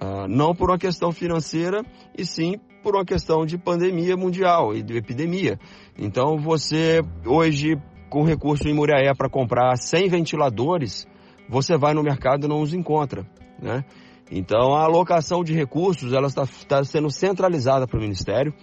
uh, 0.00 0.28
não 0.28 0.54
por 0.54 0.70
uma 0.70 0.78
questão 0.78 1.10
financeira, 1.10 1.84
e 2.16 2.24
sim 2.24 2.54
por 2.82 2.94
uma 2.94 3.04
questão 3.04 3.44
de 3.44 3.58
pandemia 3.58 4.16
mundial 4.16 4.74
e 4.74 4.82
de 4.82 4.96
epidemia. 4.96 5.58
Então 5.98 6.36
você 6.38 7.00
hoje 7.26 7.76
com 8.14 8.22
recurso 8.22 8.68
em 8.68 8.72
Muriaé 8.72 9.12
para 9.12 9.28
comprar 9.28 9.76
100 9.76 10.08
ventiladores, 10.08 11.04
você 11.48 11.76
vai 11.76 11.94
no 11.94 12.00
mercado 12.00 12.46
e 12.46 12.48
não 12.48 12.62
os 12.62 12.72
encontra, 12.72 13.26
né? 13.60 13.84
Então 14.30 14.72
a 14.72 14.84
alocação 14.84 15.42
de 15.42 15.52
recursos 15.52 16.12
ela 16.12 16.28
está, 16.28 16.44
está 16.44 16.84
sendo 16.84 17.10
centralizada 17.10 17.88
para 17.88 17.98
o 17.98 18.00
Ministério. 18.00 18.54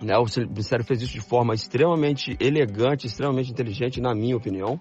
Né? 0.00 0.16
O 0.16 0.24
Ministério 0.46 0.84
fez 0.84 1.02
isso 1.02 1.12
de 1.12 1.20
forma 1.20 1.54
extremamente 1.54 2.36
elegante, 2.38 3.08
extremamente 3.08 3.50
inteligente, 3.50 4.00
na 4.00 4.14
minha 4.14 4.36
opinião, 4.36 4.78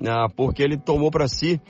né? 0.00 0.12
porque 0.36 0.62
ele 0.62 0.78
tomou 0.78 1.10
para 1.10 1.26
si 1.26 1.60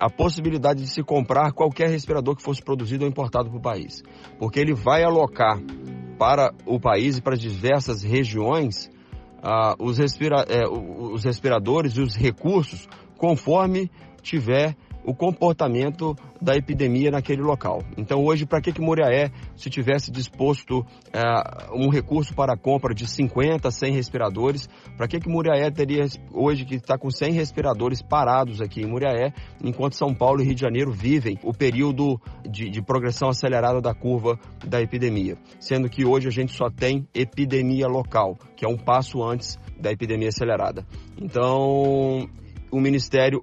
a 0.00 0.08
possibilidade 0.08 0.80
de 0.80 0.88
se 0.88 1.02
comprar 1.02 1.52
qualquer 1.52 1.90
respirador 1.90 2.36
que 2.36 2.42
fosse 2.42 2.62
produzido 2.62 3.04
ou 3.04 3.10
importado 3.10 3.50
para 3.50 3.58
o 3.58 3.62
país. 3.62 4.02
Porque 4.38 4.58
ele 4.58 4.72
vai 4.72 5.04
alocar 5.04 5.60
para 6.18 6.54
o 6.64 6.80
país 6.80 7.18
e 7.18 7.22
para 7.22 7.36
diversas 7.36 8.02
regiões 8.02 8.90
uh, 9.42 9.82
os, 9.82 9.98
respira 9.98 10.44
é, 10.48 10.66
os 10.66 11.24
respiradores 11.24 11.96
e 11.96 12.00
os 12.00 12.14
recursos 12.14 12.88
conforme 13.16 13.90
tiver 14.22 14.76
o 15.04 15.14
comportamento 15.14 16.16
da 16.40 16.56
epidemia 16.56 17.10
naquele 17.10 17.42
local. 17.42 17.82
Então 17.96 18.24
hoje, 18.24 18.46
para 18.46 18.60
que 18.60 18.72
que 18.72 18.80
Muriaé, 18.80 19.30
se 19.56 19.70
tivesse 19.70 20.10
disposto 20.10 20.84
é, 21.12 21.22
um 21.72 21.88
recurso 21.88 22.34
para 22.34 22.54
a 22.54 22.56
compra 22.56 22.94
de 22.94 23.06
50, 23.06 23.70
100 23.70 23.92
respiradores, 23.92 24.68
para 24.96 25.06
que 25.06 25.20
que 25.20 25.28
Muriaé 25.28 25.70
teria 25.70 26.04
hoje 26.32 26.64
que 26.64 26.76
está 26.76 26.98
com 26.98 27.10
100 27.10 27.32
respiradores 27.32 28.02
parados 28.02 28.60
aqui 28.60 28.82
em 28.82 28.86
Muriaé, 28.86 29.32
enquanto 29.62 29.94
São 29.94 30.14
Paulo 30.14 30.40
e 30.40 30.44
Rio 30.44 30.54
de 30.54 30.60
Janeiro 30.60 30.92
vivem 30.92 31.38
o 31.42 31.52
período 31.52 32.20
de, 32.48 32.70
de 32.70 32.82
progressão 32.82 33.28
acelerada 33.28 33.80
da 33.80 33.94
curva 33.94 34.38
da 34.66 34.80
epidemia, 34.80 35.36
sendo 35.60 35.88
que 35.88 36.04
hoje 36.04 36.28
a 36.28 36.32
gente 36.32 36.52
só 36.52 36.70
tem 36.70 37.06
epidemia 37.14 37.86
local, 37.86 38.36
que 38.56 38.64
é 38.64 38.68
um 38.68 38.76
passo 38.76 39.22
antes 39.22 39.58
da 39.78 39.90
epidemia 39.90 40.28
acelerada. 40.28 40.86
Então, 41.20 42.28
o 42.70 42.80
Ministério 42.80 43.42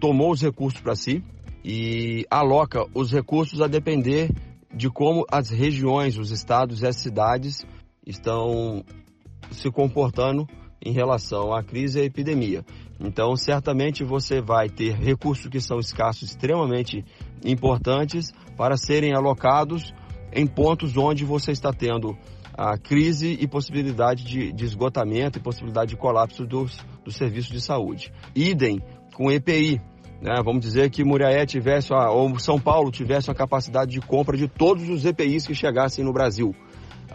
tomou 0.00 0.32
os 0.32 0.42
recursos 0.42 0.80
para 0.80 0.94
si 0.94 1.22
e 1.64 2.26
aloca 2.30 2.86
os 2.94 3.10
recursos 3.10 3.60
a 3.60 3.66
depender 3.66 4.30
de 4.74 4.90
como 4.90 5.24
as 5.30 5.50
regiões, 5.50 6.18
os 6.18 6.30
estados 6.30 6.82
e 6.82 6.86
as 6.86 6.96
cidades 6.96 7.64
estão 8.06 8.84
se 9.50 9.70
comportando 9.70 10.46
em 10.84 10.92
relação 10.92 11.54
à 11.54 11.62
crise 11.62 11.98
e 11.98 12.02
à 12.02 12.04
epidemia. 12.04 12.64
Então, 13.00 13.34
certamente 13.36 14.04
você 14.04 14.40
vai 14.40 14.68
ter 14.68 14.94
recursos 14.94 15.48
que 15.48 15.60
são 15.60 15.78
escassos, 15.78 16.30
extremamente 16.30 17.04
importantes, 17.44 18.32
para 18.56 18.76
serem 18.76 19.14
alocados 19.14 19.94
em 20.32 20.46
pontos 20.46 20.96
onde 20.96 21.24
você 21.24 21.52
está 21.52 21.72
tendo 21.72 22.16
a 22.56 22.78
crise 22.78 23.36
e 23.40 23.48
possibilidade 23.48 24.24
de, 24.24 24.52
de 24.52 24.64
esgotamento 24.64 25.38
e 25.38 25.42
possibilidade 25.42 25.90
de 25.90 25.96
colapso 25.96 26.46
dos, 26.46 26.78
dos 27.04 27.16
serviços 27.16 27.50
de 27.50 27.60
saúde. 27.60 28.12
Idem 28.34 28.80
com 29.14 29.30
EPI. 29.30 29.80
Né? 30.20 30.34
Vamos 30.44 30.60
dizer 30.62 30.90
que 30.90 31.04
Muriaé 31.04 31.46
tivesse, 31.46 31.92
ou 31.92 32.38
São 32.38 32.60
Paulo 32.60 32.90
tivesse 32.90 33.30
a 33.30 33.34
capacidade 33.34 33.92
de 33.92 34.00
compra 34.00 34.36
de 34.36 34.48
todos 34.48 34.88
os 34.88 35.04
EPIs 35.04 35.46
que 35.46 35.54
chegassem 35.54 36.04
no 36.04 36.12
Brasil. 36.12 36.54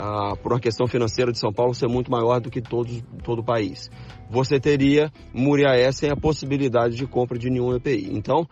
Ah, 0.02 0.34
por 0.42 0.54
uma 0.54 0.60
questão 0.60 0.88
financeira 0.88 1.32
de 1.32 1.40
São 1.40 1.52
Paulo 1.52 1.74
ser 1.74 1.90
muito 1.90 2.10
maior 2.10 2.40
do 2.40 2.50
que 2.50 2.62
todos, 2.62 3.04
todo 3.24 3.40
o 3.40 3.44
país. 3.44 3.90
Você 4.30 4.60
teria 4.60 5.12
Muriaé 5.34 5.92
sem 5.92 6.10
a 6.10 6.16
possibilidade 6.16 6.96
de 6.96 7.06
compra 7.06 7.38
de 7.38 7.50
nenhum 7.50 7.76
EPI. 7.76 8.10
Então, 8.14 8.48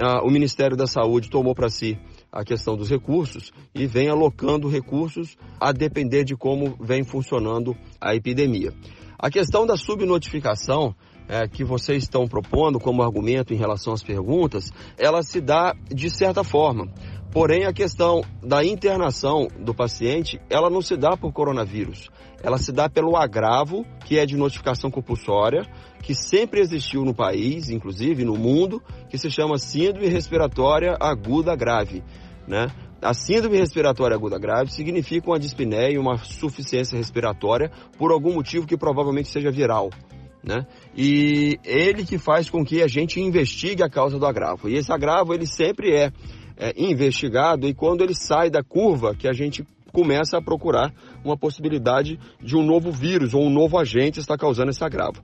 ah, 0.00 0.24
o 0.24 0.30
Ministério 0.30 0.76
da 0.76 0.86
Saúde 0.86 1.30
tomou 1.30 1.54
para 1.54 1.68
si 1.68 1.96
a 2.32 2.42
questão 2.42 2.76
dos 2.76 2.90
recursos 2.90 3.52
e 3.74 3.86
vem 3.86 4.08
alocando 4.08 4.68
recursos 4.68 5.36
a 5.60 5.70
depender 5.70 6.24
de 6.24 6.34
como 6.34 6.76
vem 6.80 7.04
funcionando 7.04 7.76
a 8.00 8.14
epidemia. 8.16 8.72
A 9.18 9.30
questão 9.30 9.66
da 9.66 9.76
subnotificação 9.76 10.94
é, 11.28 11.46
que 11.46 11.62
vocês 11.62 12.04
estão 12.04 12.26
propondo 12.26 12.80
como 12.80 13.02
argumento 13.02 13.52
em 13.52 13.56
relação 13.56 13.92
às 13.92 14.02
perguntas, 14.02 14.72
ela 14.96 15.22
se 15.22 15.40
dá 15.40 15.74
de 15.88 16.10
certa 16.10 16.42
forma. 16.42 16.88
Porém, 17.30 17.66
a 17.66 17.72
questão 17.72 18.22
da 18.42 18.64
internação 18.64 19.48
do 19.60 19.74
paciente, 19.74 20.40
ela 20.48 20.70
não 20.70 20.80
se 20.80 20.96
dá 20.96 21.14
por 21.16 21.30
coronavírus. 21.30 22.08
Ela 22.42 22.56
se 22.56 22.72
dá 22.72 22.88
pelo 22.88 23.16
agravo, 23.16 23.84
que 24.06 24.18
é 24.18 24.24
de 24.24 24.36
notificação 24.36 24.90
compulsória, 24.90 25.66
que 26.02 26.14
sempre 26.14 26.60
existiu 26.60 27.04
no 27.04 27.14
país, 27.14 27.68
inclusive 27.68 28.24
no 28.24 28.34
mundo, 28.34 28.82
que 29.10 29.18
se 29.18 29.30
chama 29.30 29.58
síndrome 29.58 30.08
respiratória 30.08 30.96
aguda 30.98 31.54
grave, 31.54 32.02
né? 32.46 32.68
A 33.00 33.14
síndrome 33.14 33.58
respiratória 33.58 34.16
aguda 34.16 34.38
grave 34.38 34.72
significa 34.72 35.30
uma 35.30 35.38
dispneia, 35.38 36.00
uma 36.00 36.16
suficiência 36.18 36.96
respiratória 36.96 37.70
por 37.96 38.10
algum 38.10 38.34
motivo 38.34 38.66
que 38.66 38.76
provavelmente 38.76 39.28
seja 39.28 39.50
viral 39.50 39.90
né? 40.42 40.66
E 40.96 41.58
ele 41.64 42.04
que 42.04 42.18
faz 42.18 42.48
com 42.48 42.64
que 42.64 42.82
a 42.82 42.88
gente 42.88 43.20
investigue 43.20 43.82
a 43.82 43.90
causa 43.90 44.18
do 44.18 44.26
agravo. 44.26 44.68
E 44.68 44.74
esse 44.74 44.92
agravo 44.92 45.34
ele 45.34 45.46
sempre 45.46 45.92
é, 45.92 46.12
é 46.56 46.72
investigado 46.76 47.66
e 47.66 47.74
quando 47.74 48.02
ele 48.02 48.14
sai 48.14 48.50
da 48.50 48.62
curva 48.62 49.14
que 49.14 49.28
a 49.28 49.32
gente 49.32 49.64
começa 49.92 50.38
a 50.38 50.42
procurar 50.42 50.92
uma 51.24 51.36
possibilidade 51.36 52.18
de 52.40 52.56
um 52.56 52.64
novo 52.64 52.92
vírus 52.92 53.34
ou 53.34 53.42
um 53.42 53.50
novo 53.50 53.78
agente 53.78 54.20
está 54.20 54.36
causando 54.36 54.70
esse 54.70 54.84
agravo. 54.84 55.22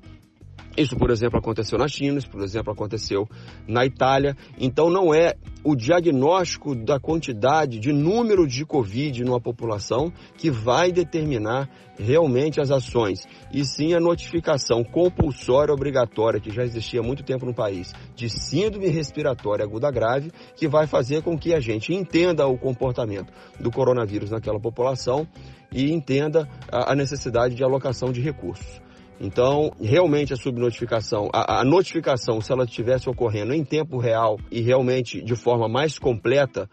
Isso, 0.77 0.97
por 0.97 1.11
exemplo, 1.11 1.39
aconteceu 1.39 1.79
na 1.79 1.87
China, 1.87 2.19
isso, 2.19 2.29
por 2.29 2.43
exemplo, 2.43 2.73
aconteceu 2.73 3.29
na 3.67 3.87
Itália. 3.87 4.37
Então, 4.59 4.91
não 4.91 5.15
é 5.15 5.35
o 5.63 5.77
diagnóstico 5.77 6.75
da 6.75 6.99
quantidade 6.99 7.79
de 7.79 7.93
número 7.93 8.47
de 8.47 8.67
Covid 8.67 9.23
numa 9.25 9.41
população 9.41 10.13
que 10.37 10.51
vai 10.51 10.91
determinar 10.91 11.71
realmente 11.97 12.61
as 12.61 12.73
ações, 12.73 13.25
e 13.53 13.65
sim 13.65 13.95
a 13.95 14.01
notificação 14.01 14.83
compulsória 14.83 15.73
obrigatória 15.73 16.41
que 16.41 16.51
já 16.51 16.65
existia 16.65 16.99
há 16.99 17.03
muito 17.05 17.23
tempo 17.23 17.47
no 17.47 17.55
país 17.55 17.93
de 18.17 18.29
síndrome 18.29 18.89
respiratória 18.89 19.65
aguda 19.65 19.93
grave, 19.93 20.33
que 20.57 20.67
vai 20.67 20.89
fazer 20.89 21.23
com 21.23 21.39
que 21.39 21.55
a 21.55 21.61
gente 21.61 21.95
entenda 21.95 22.49
o 22.49 22.59
comportamento 22.59 23.33
do 23.61 23.71
coronavírus 23.71 24.33
naquela 24.33 24.59
população 24.59 25.25
e 25.71 25.93
entenda 25.93 26.49
a 26.71 26.97
necessidade 26.97 27.55
de 27.55 27.63
alocação 27.63 28.11
de 28.11 28.21
recursos. 28.21 28.83
Então, 29.21 29.73
realmente 29.81 30.33
a 30.33 30.37
subnotificação, 30.37 31.29
a, 31.33 31.61
a 31.61 31.65
notificação, 31.65 32.41
se 32.41 32.53
ela 32.53 32.65
estivesse 32.65 33.09
ocorrendo 33.09 33.55
em 33.55 33.65
tempo 33.65 33.99
real 33.99 34.39
e 34.51 34.61
realmente 34.61 35.23
de 35.23 35.37
forma 35.37 35.69
mais 35.69 35.99
completa, 35.99 36.69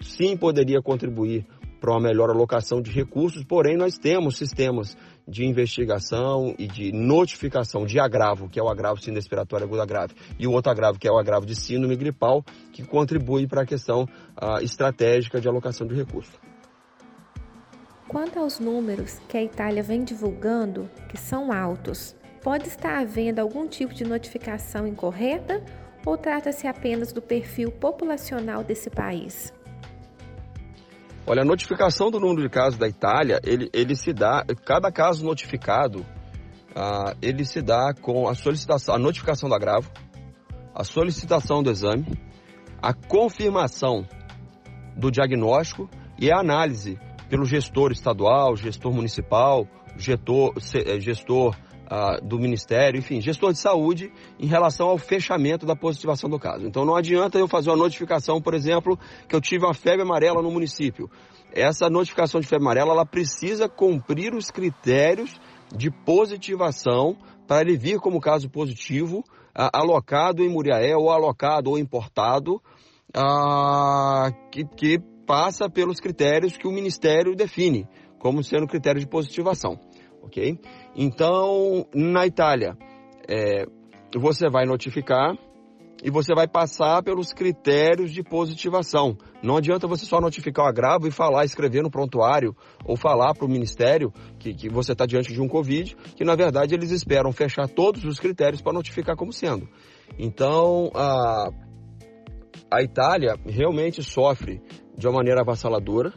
sim 0.00 0.36
poderia 0.36 0.82
contribuir 0.82 1.46
para 1.80 1.92
uma 1.92 2.00
melhor 2.00 2.30
alocação 2.30 2.80
de 2.80 2.90
recursos, 2.90 3.44
porém 3.44 3.76
nós 3.76 3.96
temos 3.98 4.36
sistemas 4.36 4.96
de 5.28 5.44
investigação 5.44 6.54
e 6.58 6.66
de 6.66 6.90
notificação 6.92 7.84
de 7.84 8.00
agravo, 8.00 8.48
que 8.48 8.58
é 8.58 8.62
o 8.62 8.68
agravo 8.68 8.98
síndrome 8.98 9.18
respiratória 9.18 9.64
aguda 9.64 9.84
grave, 9.84 10.14
e 10.38 10.46
o 10.46 10.52
outro 10.52 10.70
agravo, 10.70 10.98
que 10.98 11.06
é 11.06 11.12
o 11.12 11.18
agravo 11.18 11.46
de 11.46 11.54
síndrome 11.54 11.96
gripal, 11.96 12.44
que 12.72 12.82
contribui 12.82 13.46
para 13.46 13.62
a 13.62 13.66
questão 13.66 14.02
uh, 14.02 14.62
estratégica 14.62 15.40
de 15.40 15.48
alocação 15.48 15.86
de 15.86 15.94
recursos. 15.94 16.34
Quanto 18.08 18.38
aos 18.38 18.60
números 18.60 19.20
que 19.28 19.36
a 19.36 19.42
Itália 19.42 19.82
vem 19.82 20.04
divulgando, 20.04 20.88
que 21.08 21.16
são 21.16 21.52
altos, 21.52 22.14
pode 22.40 22.68
estar 22.68 23.00
havendo 23.00 23.40
algum 23.40 23.66
tipo 23.66 23.92
de 23.92 24.04
notificação 24.04 24.86
incorreta 24.86 25.60
ou 26.04 26.16
trata-se 26.16 26.68
apenas 26.68 27.12
do 27.12 27.20
perfil 27.20 27.72
populacional 27.72 28.62
desse 28.62 28.88
país? 28.88 29.52
Olha, 31.26 31.42
a 31.42 31.44
notificação 31.44 32.08
do 32.08 32.20
número 32.20 32.42
de 32.42 32.48
casos 32.48 32.78
da 32.78 32.86
Itália, 32.86 33.40
ele, 33.42 33.68
ele 33.72 33.96
se 33.96 34.12
dá, 34.12 34.44
cada 34.64 34.92
caso 34.92 35.24
notificado, 35.24 36.06
ah, 36.76 37.16
ele 37.20 37.44
se 37.44 37.60
dá 37.60 37.92
com 37.92 38.28
a 38.28 38.36
solicitação, 38.36 38.94
a 38.94 38.98
notificação 39.00 39.48
do 39.48 39.54
agravo, 39.56 39.90
a 40.72 40.84
solicitação 40.84 41.60
do 41.60 41.72
exame, 41.72 42.06
a 42.80 42.94
confirmação 42.94 44.06
do 44.96 45.10
diagnóstico 45.10 45.90
e 46.16 46.30
a 46.30 46.38
análise 46.38 46.96
pelo 47.28 47.44
gestor 47.44 47.92
estadual, 47.92 48.56
gestor 48.56 48.92
municipal, 48.92 49.66
gestor, 49.96 50.54
eh, 50.74 51.00
gestor 51.00 51.56
ah, 51.88 52.18
do 52.22 52.38
Ministério, 52.38 52.98
enfim, 52.98 53.20
gestor 53.20 53.52
de 53.52 53.58
saúde 53.58 54.12
em 54.38 54.46
relação 54.46 54.88
ao 54.88 54.98
fechamento 54.98 55.64
da 55.64 55.76
positivação 55.76 56.28
do 56.28 56.38
caso. 56.38 56.66
Então 56.66 56.84
não 56.84 56.96
adianta 56.96 57.38
eu 57.38 57.48
fazer 57.48 57.70
uma 57.70 57.76
notificação, 57.76 58.40
por 58.40 58.54
exemplo, 58.54 58.98
que 59.28 59.34
eu 59.34 59.40
tive 59.40 59.64
uma 59.64 59.74
febre 59.74 60.02
amarela 60.02 60.42
no 60.42 60.50
município. 60.50 61.10
Essa 61.52 61.88
notificação 61.88 62.40
de 62.40 62.46
febre 62.46 62.64
amarela, 62.64 62.92
ela 62.92 63.06
precisa 63.06 63.68
cumprir 63.68 64.34
os 64.34 64.50
critérios 64.50 65.40
de 65.74 65.90
positivação 65.90 67.16
para 67.46 67.62
ele 67.62 67.76
vir 67.76 67.98
como 67.98 68.20
caso 68.20 68.50
positivo, 68.50 69.24
alocado 69.54 70.42
em 70.42 70.48
Muriaé 70.48 70.96
ou 70.96 71.10
alocado 71.10 71.70
ou 71.70 71.78
importado, 71.78 72.60
ah, 73.14 74.30
que, 74.50 74.64
que 74.64 74.98
passa 75.26 75.68
pelos 75.68 75.98
critérios 75.98 76.56
que 76.56 76.68
o 76.68 76.72
Ministério 76.72 77.34
define 77.34 77.88
como 78.18 78.42
sendo 78.42 78.66
critério 78.66 79.00
de 79.00 79.06
positivação, 79.06 79.78
ok? 80.22 80.58
Então, 80.94 81.86
na 81.94 82.26
Itália, 82.26 82.76
é, 83.28 83.66
você 84.14 84.48
vai 84.48 84.64
notificar 84.64 85.36
e 86.02 86.10
você 86.10 86.34
vai 86.34 86.46
passar 86.46 87.02
pelos 87.02 87.32
critérios 87.32 88.12
de 88.12 88.22
positivação. 88.22 89.16
Não 89.42 89.56
adianta 89.56 89.86
você 89.86 90.04
só 90.04 90.20
notificar 90.20 90.66
o 90.66 90.68
agravo 90.68 91.06
e 91.06 91.10
falar, 91.10 91.44
escrever 91.44 91.82
no 91.82 91.90
prontuário 91.90 92.54
ou 92.84 92.96
falar 92.96 93.34
para 93.34 93.46
o 93.46 93.48
Ministério 93.48 94.12
que, 94.38 94.54
que 94.54 94.68
você 94.68 94.92
está 94.92 95.06
diante 95.06 95.32
de 95.32 95.40
um 95.40 95.48
Covid, 95.48 95.96
que 96.14 96.24
na 96.24 96.34
verdade 96.34 96.74
eles 96.74 96.90
esperam 96.90 97.32
fechar 97.32 97.68
todos 97.68 98.04
os 98.04 98.18
critérios 98.18 98.60
para 98.60 98.72
notificar 98.72 99.16
como 99.16 99.32
sendo. 99.32 99.68
Então, 100.18 100.90
a, 100.94 101.48
a 102.70 102.82
Itália 102.82 103.36
realmente 103.46 104.02
sofre 104.02 104.60
de 104.96 105.06
uma 105.06 105.16
maneira 105.16 105.40
avassaladora. 105.40 106.12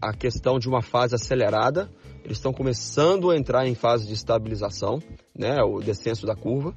a 0.00 0.12
questão 0.14 0.58
de 0.58 0.68
uma 0.68 0.82
fase 0.82 1.14
acelerada 1.14 1.90
eles 2.24 2.38
estão 2.38 2.52
começando 2.52 3.30
a 3.30 3.36
entrar 3.36 3.66
em 3.66 3.74
fase 3.74 4.06
de 4.06 4.14
estabilização, 4.14 5.00
né, 5.36 5.60
o 5.62 5.80
descenso 5.80 6.24
da 6.24 6.36
curva, 6.36 6.74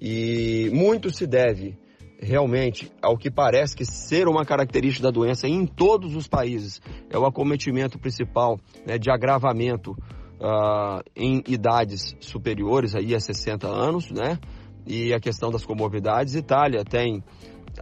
e 0.00 0.70
muito 0.72 1.10
se 1.10 1.26
deve 1.26 1.76
realmente 2.20 2.90
ao 3.00 3.16
que 3.16 3.30
parece 3.30 3.76
que 3.76 3.84
ser 3.84 4.26
uma 4.26 4.44
característica 4.44 5.04
da 5.04 5.10
doença 5.10 5.46
em 5.46 5.66
todos 5.66 6.16
os 6.16 6.26
países 6.26 6.80
é 7.10 7.16
o 7.16 7.24
acometimento 7.24 7.96
principal 7.96 8.58
né, 8.84 8.98
de 8.98 9.08
agravamento 9.08 9.92
uh, 9.92 11.00
em 11.14 11.44
idades 11.46 12.16
superiores 12.18 12.96
aí 12.96 13.14
a 13.14 13.20
60 13.20 13.68
anos, 13.68 14.10
né? 14.10 14.38
E 14.84 15.12
a 15.12 15.20
questão 15.20 15.50
das 15.50 15.64
comorbidades. 15.64 16.34
Itália 16.34 16.82
tem 16.82 17.22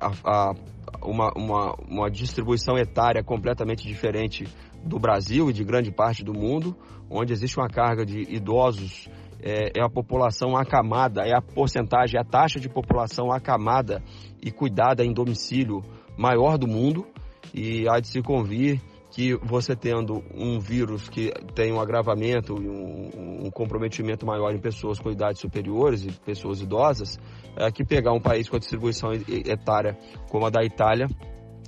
a, 0.00 0.12
a, 0.24 0.54
uma, 1.02 1.32
uma, 1.36 1.74
uma 1.88 2.10
distribuição 2.10 2.76
etária 2.76 3.22
completamente 3.22 3.86
diferente 3.86 4.46
do 4.84 4.98
Brasil 4.98 5.50
e 5.50 5.52
de 5.52 5.64
grande 5.64 5.90
parte 5.90 6.24
do 6.24 6.32
mundo, 6.32 6.76
onde 7.10 7.32
existe 7.32 7.58
uma 7.58 7.68
carga 7.68 8.04
de 8.04 8.20
idosos 8.34 9.08
é, 9.42 9.78
é, 9.78 9.82
a 9.82 9.88
população 9.88 10.56
acamada, 10.56 11.22
é 11.22 11.34
a 11.34 11.42
porcentagem, 11.42 12.18
é 12.18 12.20
a 12.20 12.24
taxa 12.24 12.58
de 12.58 12.68
população 12.68 13.30
acamada 13.30 14.02
e 14.42 14.50
cuidada 14.50 15.04
em 15.04 15.12
domicílio 15.12 15.82
maior 16.16 16.58
do 16.58 16.66
mundo. 16.66 17.06
E 17.54 17.88
há 17.88 18.00
de 18.00 18.08
se 18.08 18.20
convir 18.22 18.80
que 19.16 19.34
você 19.34 19.74
tendo 19.74 20.22
um 20.34 20.60
vírus 20.60 21.08
que 21.08 21.32
tem 21.54 21.72
um 21.72 21.80
agravamento 21.80 22.62
e 22.62 22.68
um, 22.68 23.46
um, 23.46 23.50
comprometimento 23.50 24.26
maior 24.26 24.54
em 24.54 24.58
pessoas 24.58 24.98
com 24.98 25.10
idades 25.10 25.40
superiores 25.40 26.04
e 26.04 26.12
pessoas 26.12 26.60
idosas, 26.60 27.18
é 27.56 27.72
que 27.72 27.82
pegar 27.82 28.12
um 28.12 28.20
país 28.20 28.46
com 28.46 28.56
a 28.56 28.58
distribuição 28.58 29.14
etária 29.14 29.96
como 30.28 30.44
a 30.44 30.50
da 30.50 30.62
Itália, 30.62 31.08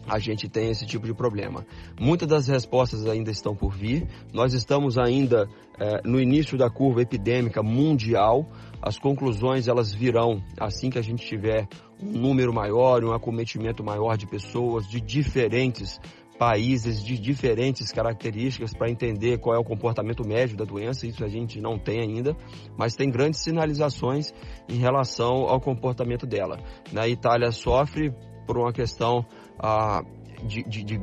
a 0.07 0.19
gente 0.19 0.47
tem 0.47 0.69
esse 0.69 0.85
tipo 0.85 1.07
de 1.07 1.15
problema. 1.15 1.65
Muitas 1.99 2.29
das 2.29 2.49
respostas 2.49 3.07
ainda 3.07 3.31
estão 3.31 3.57
por 3.57 3.73
vir. 3.73 4.07
Nós 4.31 4.53
estamos 4.53 4.99
ainda 4.99 5.49
é, 5.79 6.03
no 6.07 6.21
início 6.21 6.59
da 6.59 6.69
curva 6.69 7.01
epidêmica 7.01 7.63
mundial. 7.63 8.47
As 8.83 8.99
conclusões 8.99 9.69
elas 9.69 9.91
virão 9.91 10.43
assim 10.61 10.91
que 10.91 10.99
a 10.99 11.03
gente 11.03 11.27
tiver 11.27 11.67
um 11.99 12.13
número 12.13 12.53
maior, 12.53 13.03
um 13.05 13.13
acometimento 13.13 13.83
maior 13.83 14.19
de 14.19 14.27
pessoas 14.27 14.87
de 14.87 15.01
diferentes 15.01 15.99
países 16.39 17.03
de 17.03 17.19
diferentes 17.19 17.91
características 17.91 18.73
para 18.73 18.89
entender 18.89 19.39
qual 19.39 19.57
é 19.57 19.59
o 19.59 19.65
comportamento 19.65 20.27
médio 20.27 20.57
da 20.57 20.65
doença, 20.65 21.07
isso 21.07 21.25
a 21.25 21.29
gente 21.29 21.61
não 21.61 21.77
tem 21.79 22.01
ainda, 22.01 22.37
mas 22.77 22.95
tem 22.95 23.11
grandes 23.11 23.41
sinalizações 23.41 24.33
em 24.69 24.77
relação 24.77 25.49
ao 25.49 25.61
comportamento 25.61 26.27
dela. 26.27 26.59
Na 26.93 27.09
Itália 27.09 27.51
sofre 27.51 28.15
por 28.47 28.57
uma 28.57 28.73
questão 28.73 29.27
ah, 29.59 30.03
de, 30.47 30.63
de, 30.63 30.85
de, 30.85 31.01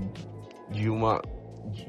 de, 0.72 0.90
uma, 0.90 1.22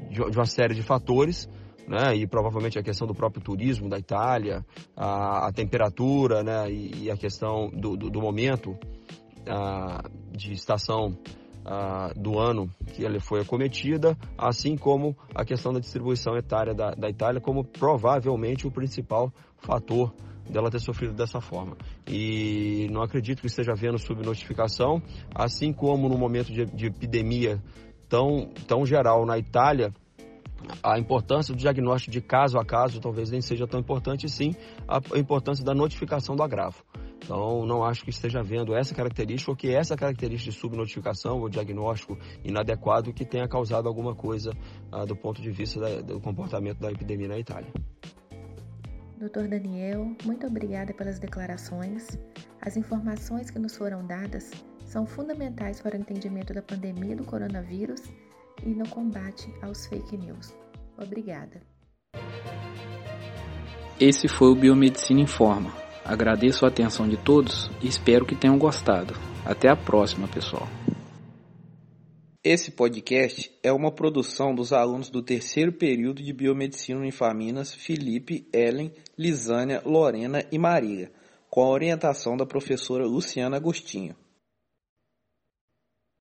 de, 0.09 0.21
uma 0.21 0.45
série 0.45 0.75
de 0.75 0.83
fatores, 0.83 1.49
né, 1.87 2.13
e 2.15 2.27
provavelmente 2.27 2.77
a 2.77 2.83
questão 2.83 3.07
do 3.07 3.15
próprio 3.15 3.41
turismo 3.41 3.87
da 3.87 3.97
Itália, 3.97 4.65
a, 4.93 5.47
a 5.47 5.53
temperatura 5.53 6.43
né, 6.43 6.69
e, 6.69 7.05
e, 7.05 7.11
a 7.11 7.15
questão 7.15 7.69
do, 7.69 7.95
do, 7.95 8.09
do 8.09 8.21
momento 8.21 8.77
ah, 9.47 10.03
de 10.33 10.51
estação 10.51 11.17
uh, 11.67 12.19
do 12.19 12.39
ano 12.39 12.69
que 12.93 13.05
ela 13.05 13.19
foi 13.19 13.41
acometida, 13.41 14.17
assim 14.37 14.77
como 14.77 15.15
a 15.35 15.43
questão 15.43 15.73
da 15.73 15.79
distribuição 15.79 16.37
etária 16.37 16.73
da, 16.73 16.91
da 16.91 17.09
Itália 17.09 17.41
como 17.41 17.63
provavelmente 17.63 18.65
o 18.65 18.71
principal 18.71 19.31
fator 19.57 20.13
dela 20.49 20.71
ter 20.71 20.79
sofrido 20.79 21.13
dessa 21.13 21.41
forma. 21.41 21.75
E 22.07 22.87
não 22.89 23.01
acredito 23.01 23.41
que 23.41 23.47
esteja 23.47 23.73
havendo 23.73 23.99
subnotificação, 23.99 25.01
assim 25.35 25.73
como 25.73 26.07
no 26.07 26.17
momento 26.17 26.51
de, 26.51 26.65
de 26.65 26.87
epidemia 26.87 27.61
tão, 28.07 28.49
tão 28.65 28.85
geral 28.85 29.25
na 29.25 29.37
Itália, 29.37 29.93
a 30.81 30.97
importância 30.97 31.53
do 31.53 31.59
diagnóstico 31.59 32.11
de 32.11 32.21
caso 32.21 32.57
a 32.57 32.65
caso 32.65 32.99
talvez 32.99 33.29
nem 33.29 33.41
seja 33.41 33.67
tão 33.67 33.79
importante, 33.79 34.27
sim 34.27 34.55
a 34.87 35.19
importância 35.19 35.63
da 35.63 35.73
notificação 35.73 36.35
do 36.35 36.43
agravo. 36.43 36.83
Então, 37.27 37.65
não 37.65 37.83
acho 37.83 38.05
que 38.05 38.09
esteja 38.09 38.39
havendo 38.39 38.73
essa 38.73 38.95
característica 38.95 39.51
ou 39.51 39.57
que 39.57 39.75
essa 39.75 39.97
característica 39.97 40.49
de 40.49 40.57
subnotificação 40.57 41.41
ou 41.41 41.49
diagnóstico 41.49 42.17
inadequado 42.41 43.11
que 43.11 43.25
tenha 43.25 43.45
causado 43.49 43.89
alguma 43.89 44.15
coisa 44.15 44.53
ah, 44.89 45.03
do 45.03 45.13
ponto 45.13 45.41
de 45.41 45.51
vista 45.51 45.77
da, 45.77 45.99
do 45.99 46.21
comportamento 46.21 46.79
da 46.79 46.89
epidemia 46.89 47.27
na 47.27 47.37
Itália. 47.37 47.69
Doutor 49.19 49.49
Daniel, 49.49 50.15
muito 50.23 50.47
obrigada 50.47 50.93
pelas 50.93 51.19
declarações. 51.19 52.17
As 52.61 52.77
informações 52.77 53.51
que 53.51 53.59
nos 53.59 53.75
foram 53.75 54.07
dadas 54.07 54.49
são 54.85 55.05
fundamentais 55.05 55.81
para 55.81 55.97
o 55.97 55.99
entendimento 55.99 56.53
da 56.53 56.61
pandemia 56.61 57.13
do 57.13 57.25
coronavírus 57.25 58.03
e 58.65 58.69
no 58.69 58.87
combate 58.87 59.53
aos 59.61 59.85
fake 59.87 60.15
news. 60.15 60.55
Obrigada. 60.97 61.61
Esse 63.99 64.29
foi 64.29 64.47
o 64.49 64.55
Biomedicina 64.55 65.19
Informa 65.19 65.86
Agradeço 66.07 66.63
a 66.63 66.69
atenção 66.69 67.05
de 67.05 67.17
todos 67.17 67.69
e 67.83 67.87
espero 67.87 68.25
que 68.25 68.33
tenham 68.33 68.57
gostado. 68.57 69.13
Até 69.45 69.67
a 69.69 69.75
próxima, 69.75 70.25
pessoal. 70.25 70.65
Esse 72.41 72.71
podcast 72.71 73.51
é 73.61 73.73
uma 73.73 73.91
produção 73.91 74.55
dos 74.55 74.71
alunos 74.71 75.09
do 75.09 75.21
terceiro 75.21 75.73
período 75.73 76.23
de 76.23 76.31
Biomedicina 76.31 77.01
Unifaminas 77.01 77.73
Felipe, 77.73 78.47
Ellen, 78.53 78.93
Lisânia, 79.17 79.81
Lorena 79.85 80.45
e 80.49 80.57
Maria, 80.57 81.11
com 81.49 81.61
a 81.61 81.69
orientação 81.69 82.37
da 82.37 82.45
professora 82.45 83.05
Luciana 83.05 83.57
Agostinho. 83.57 84.15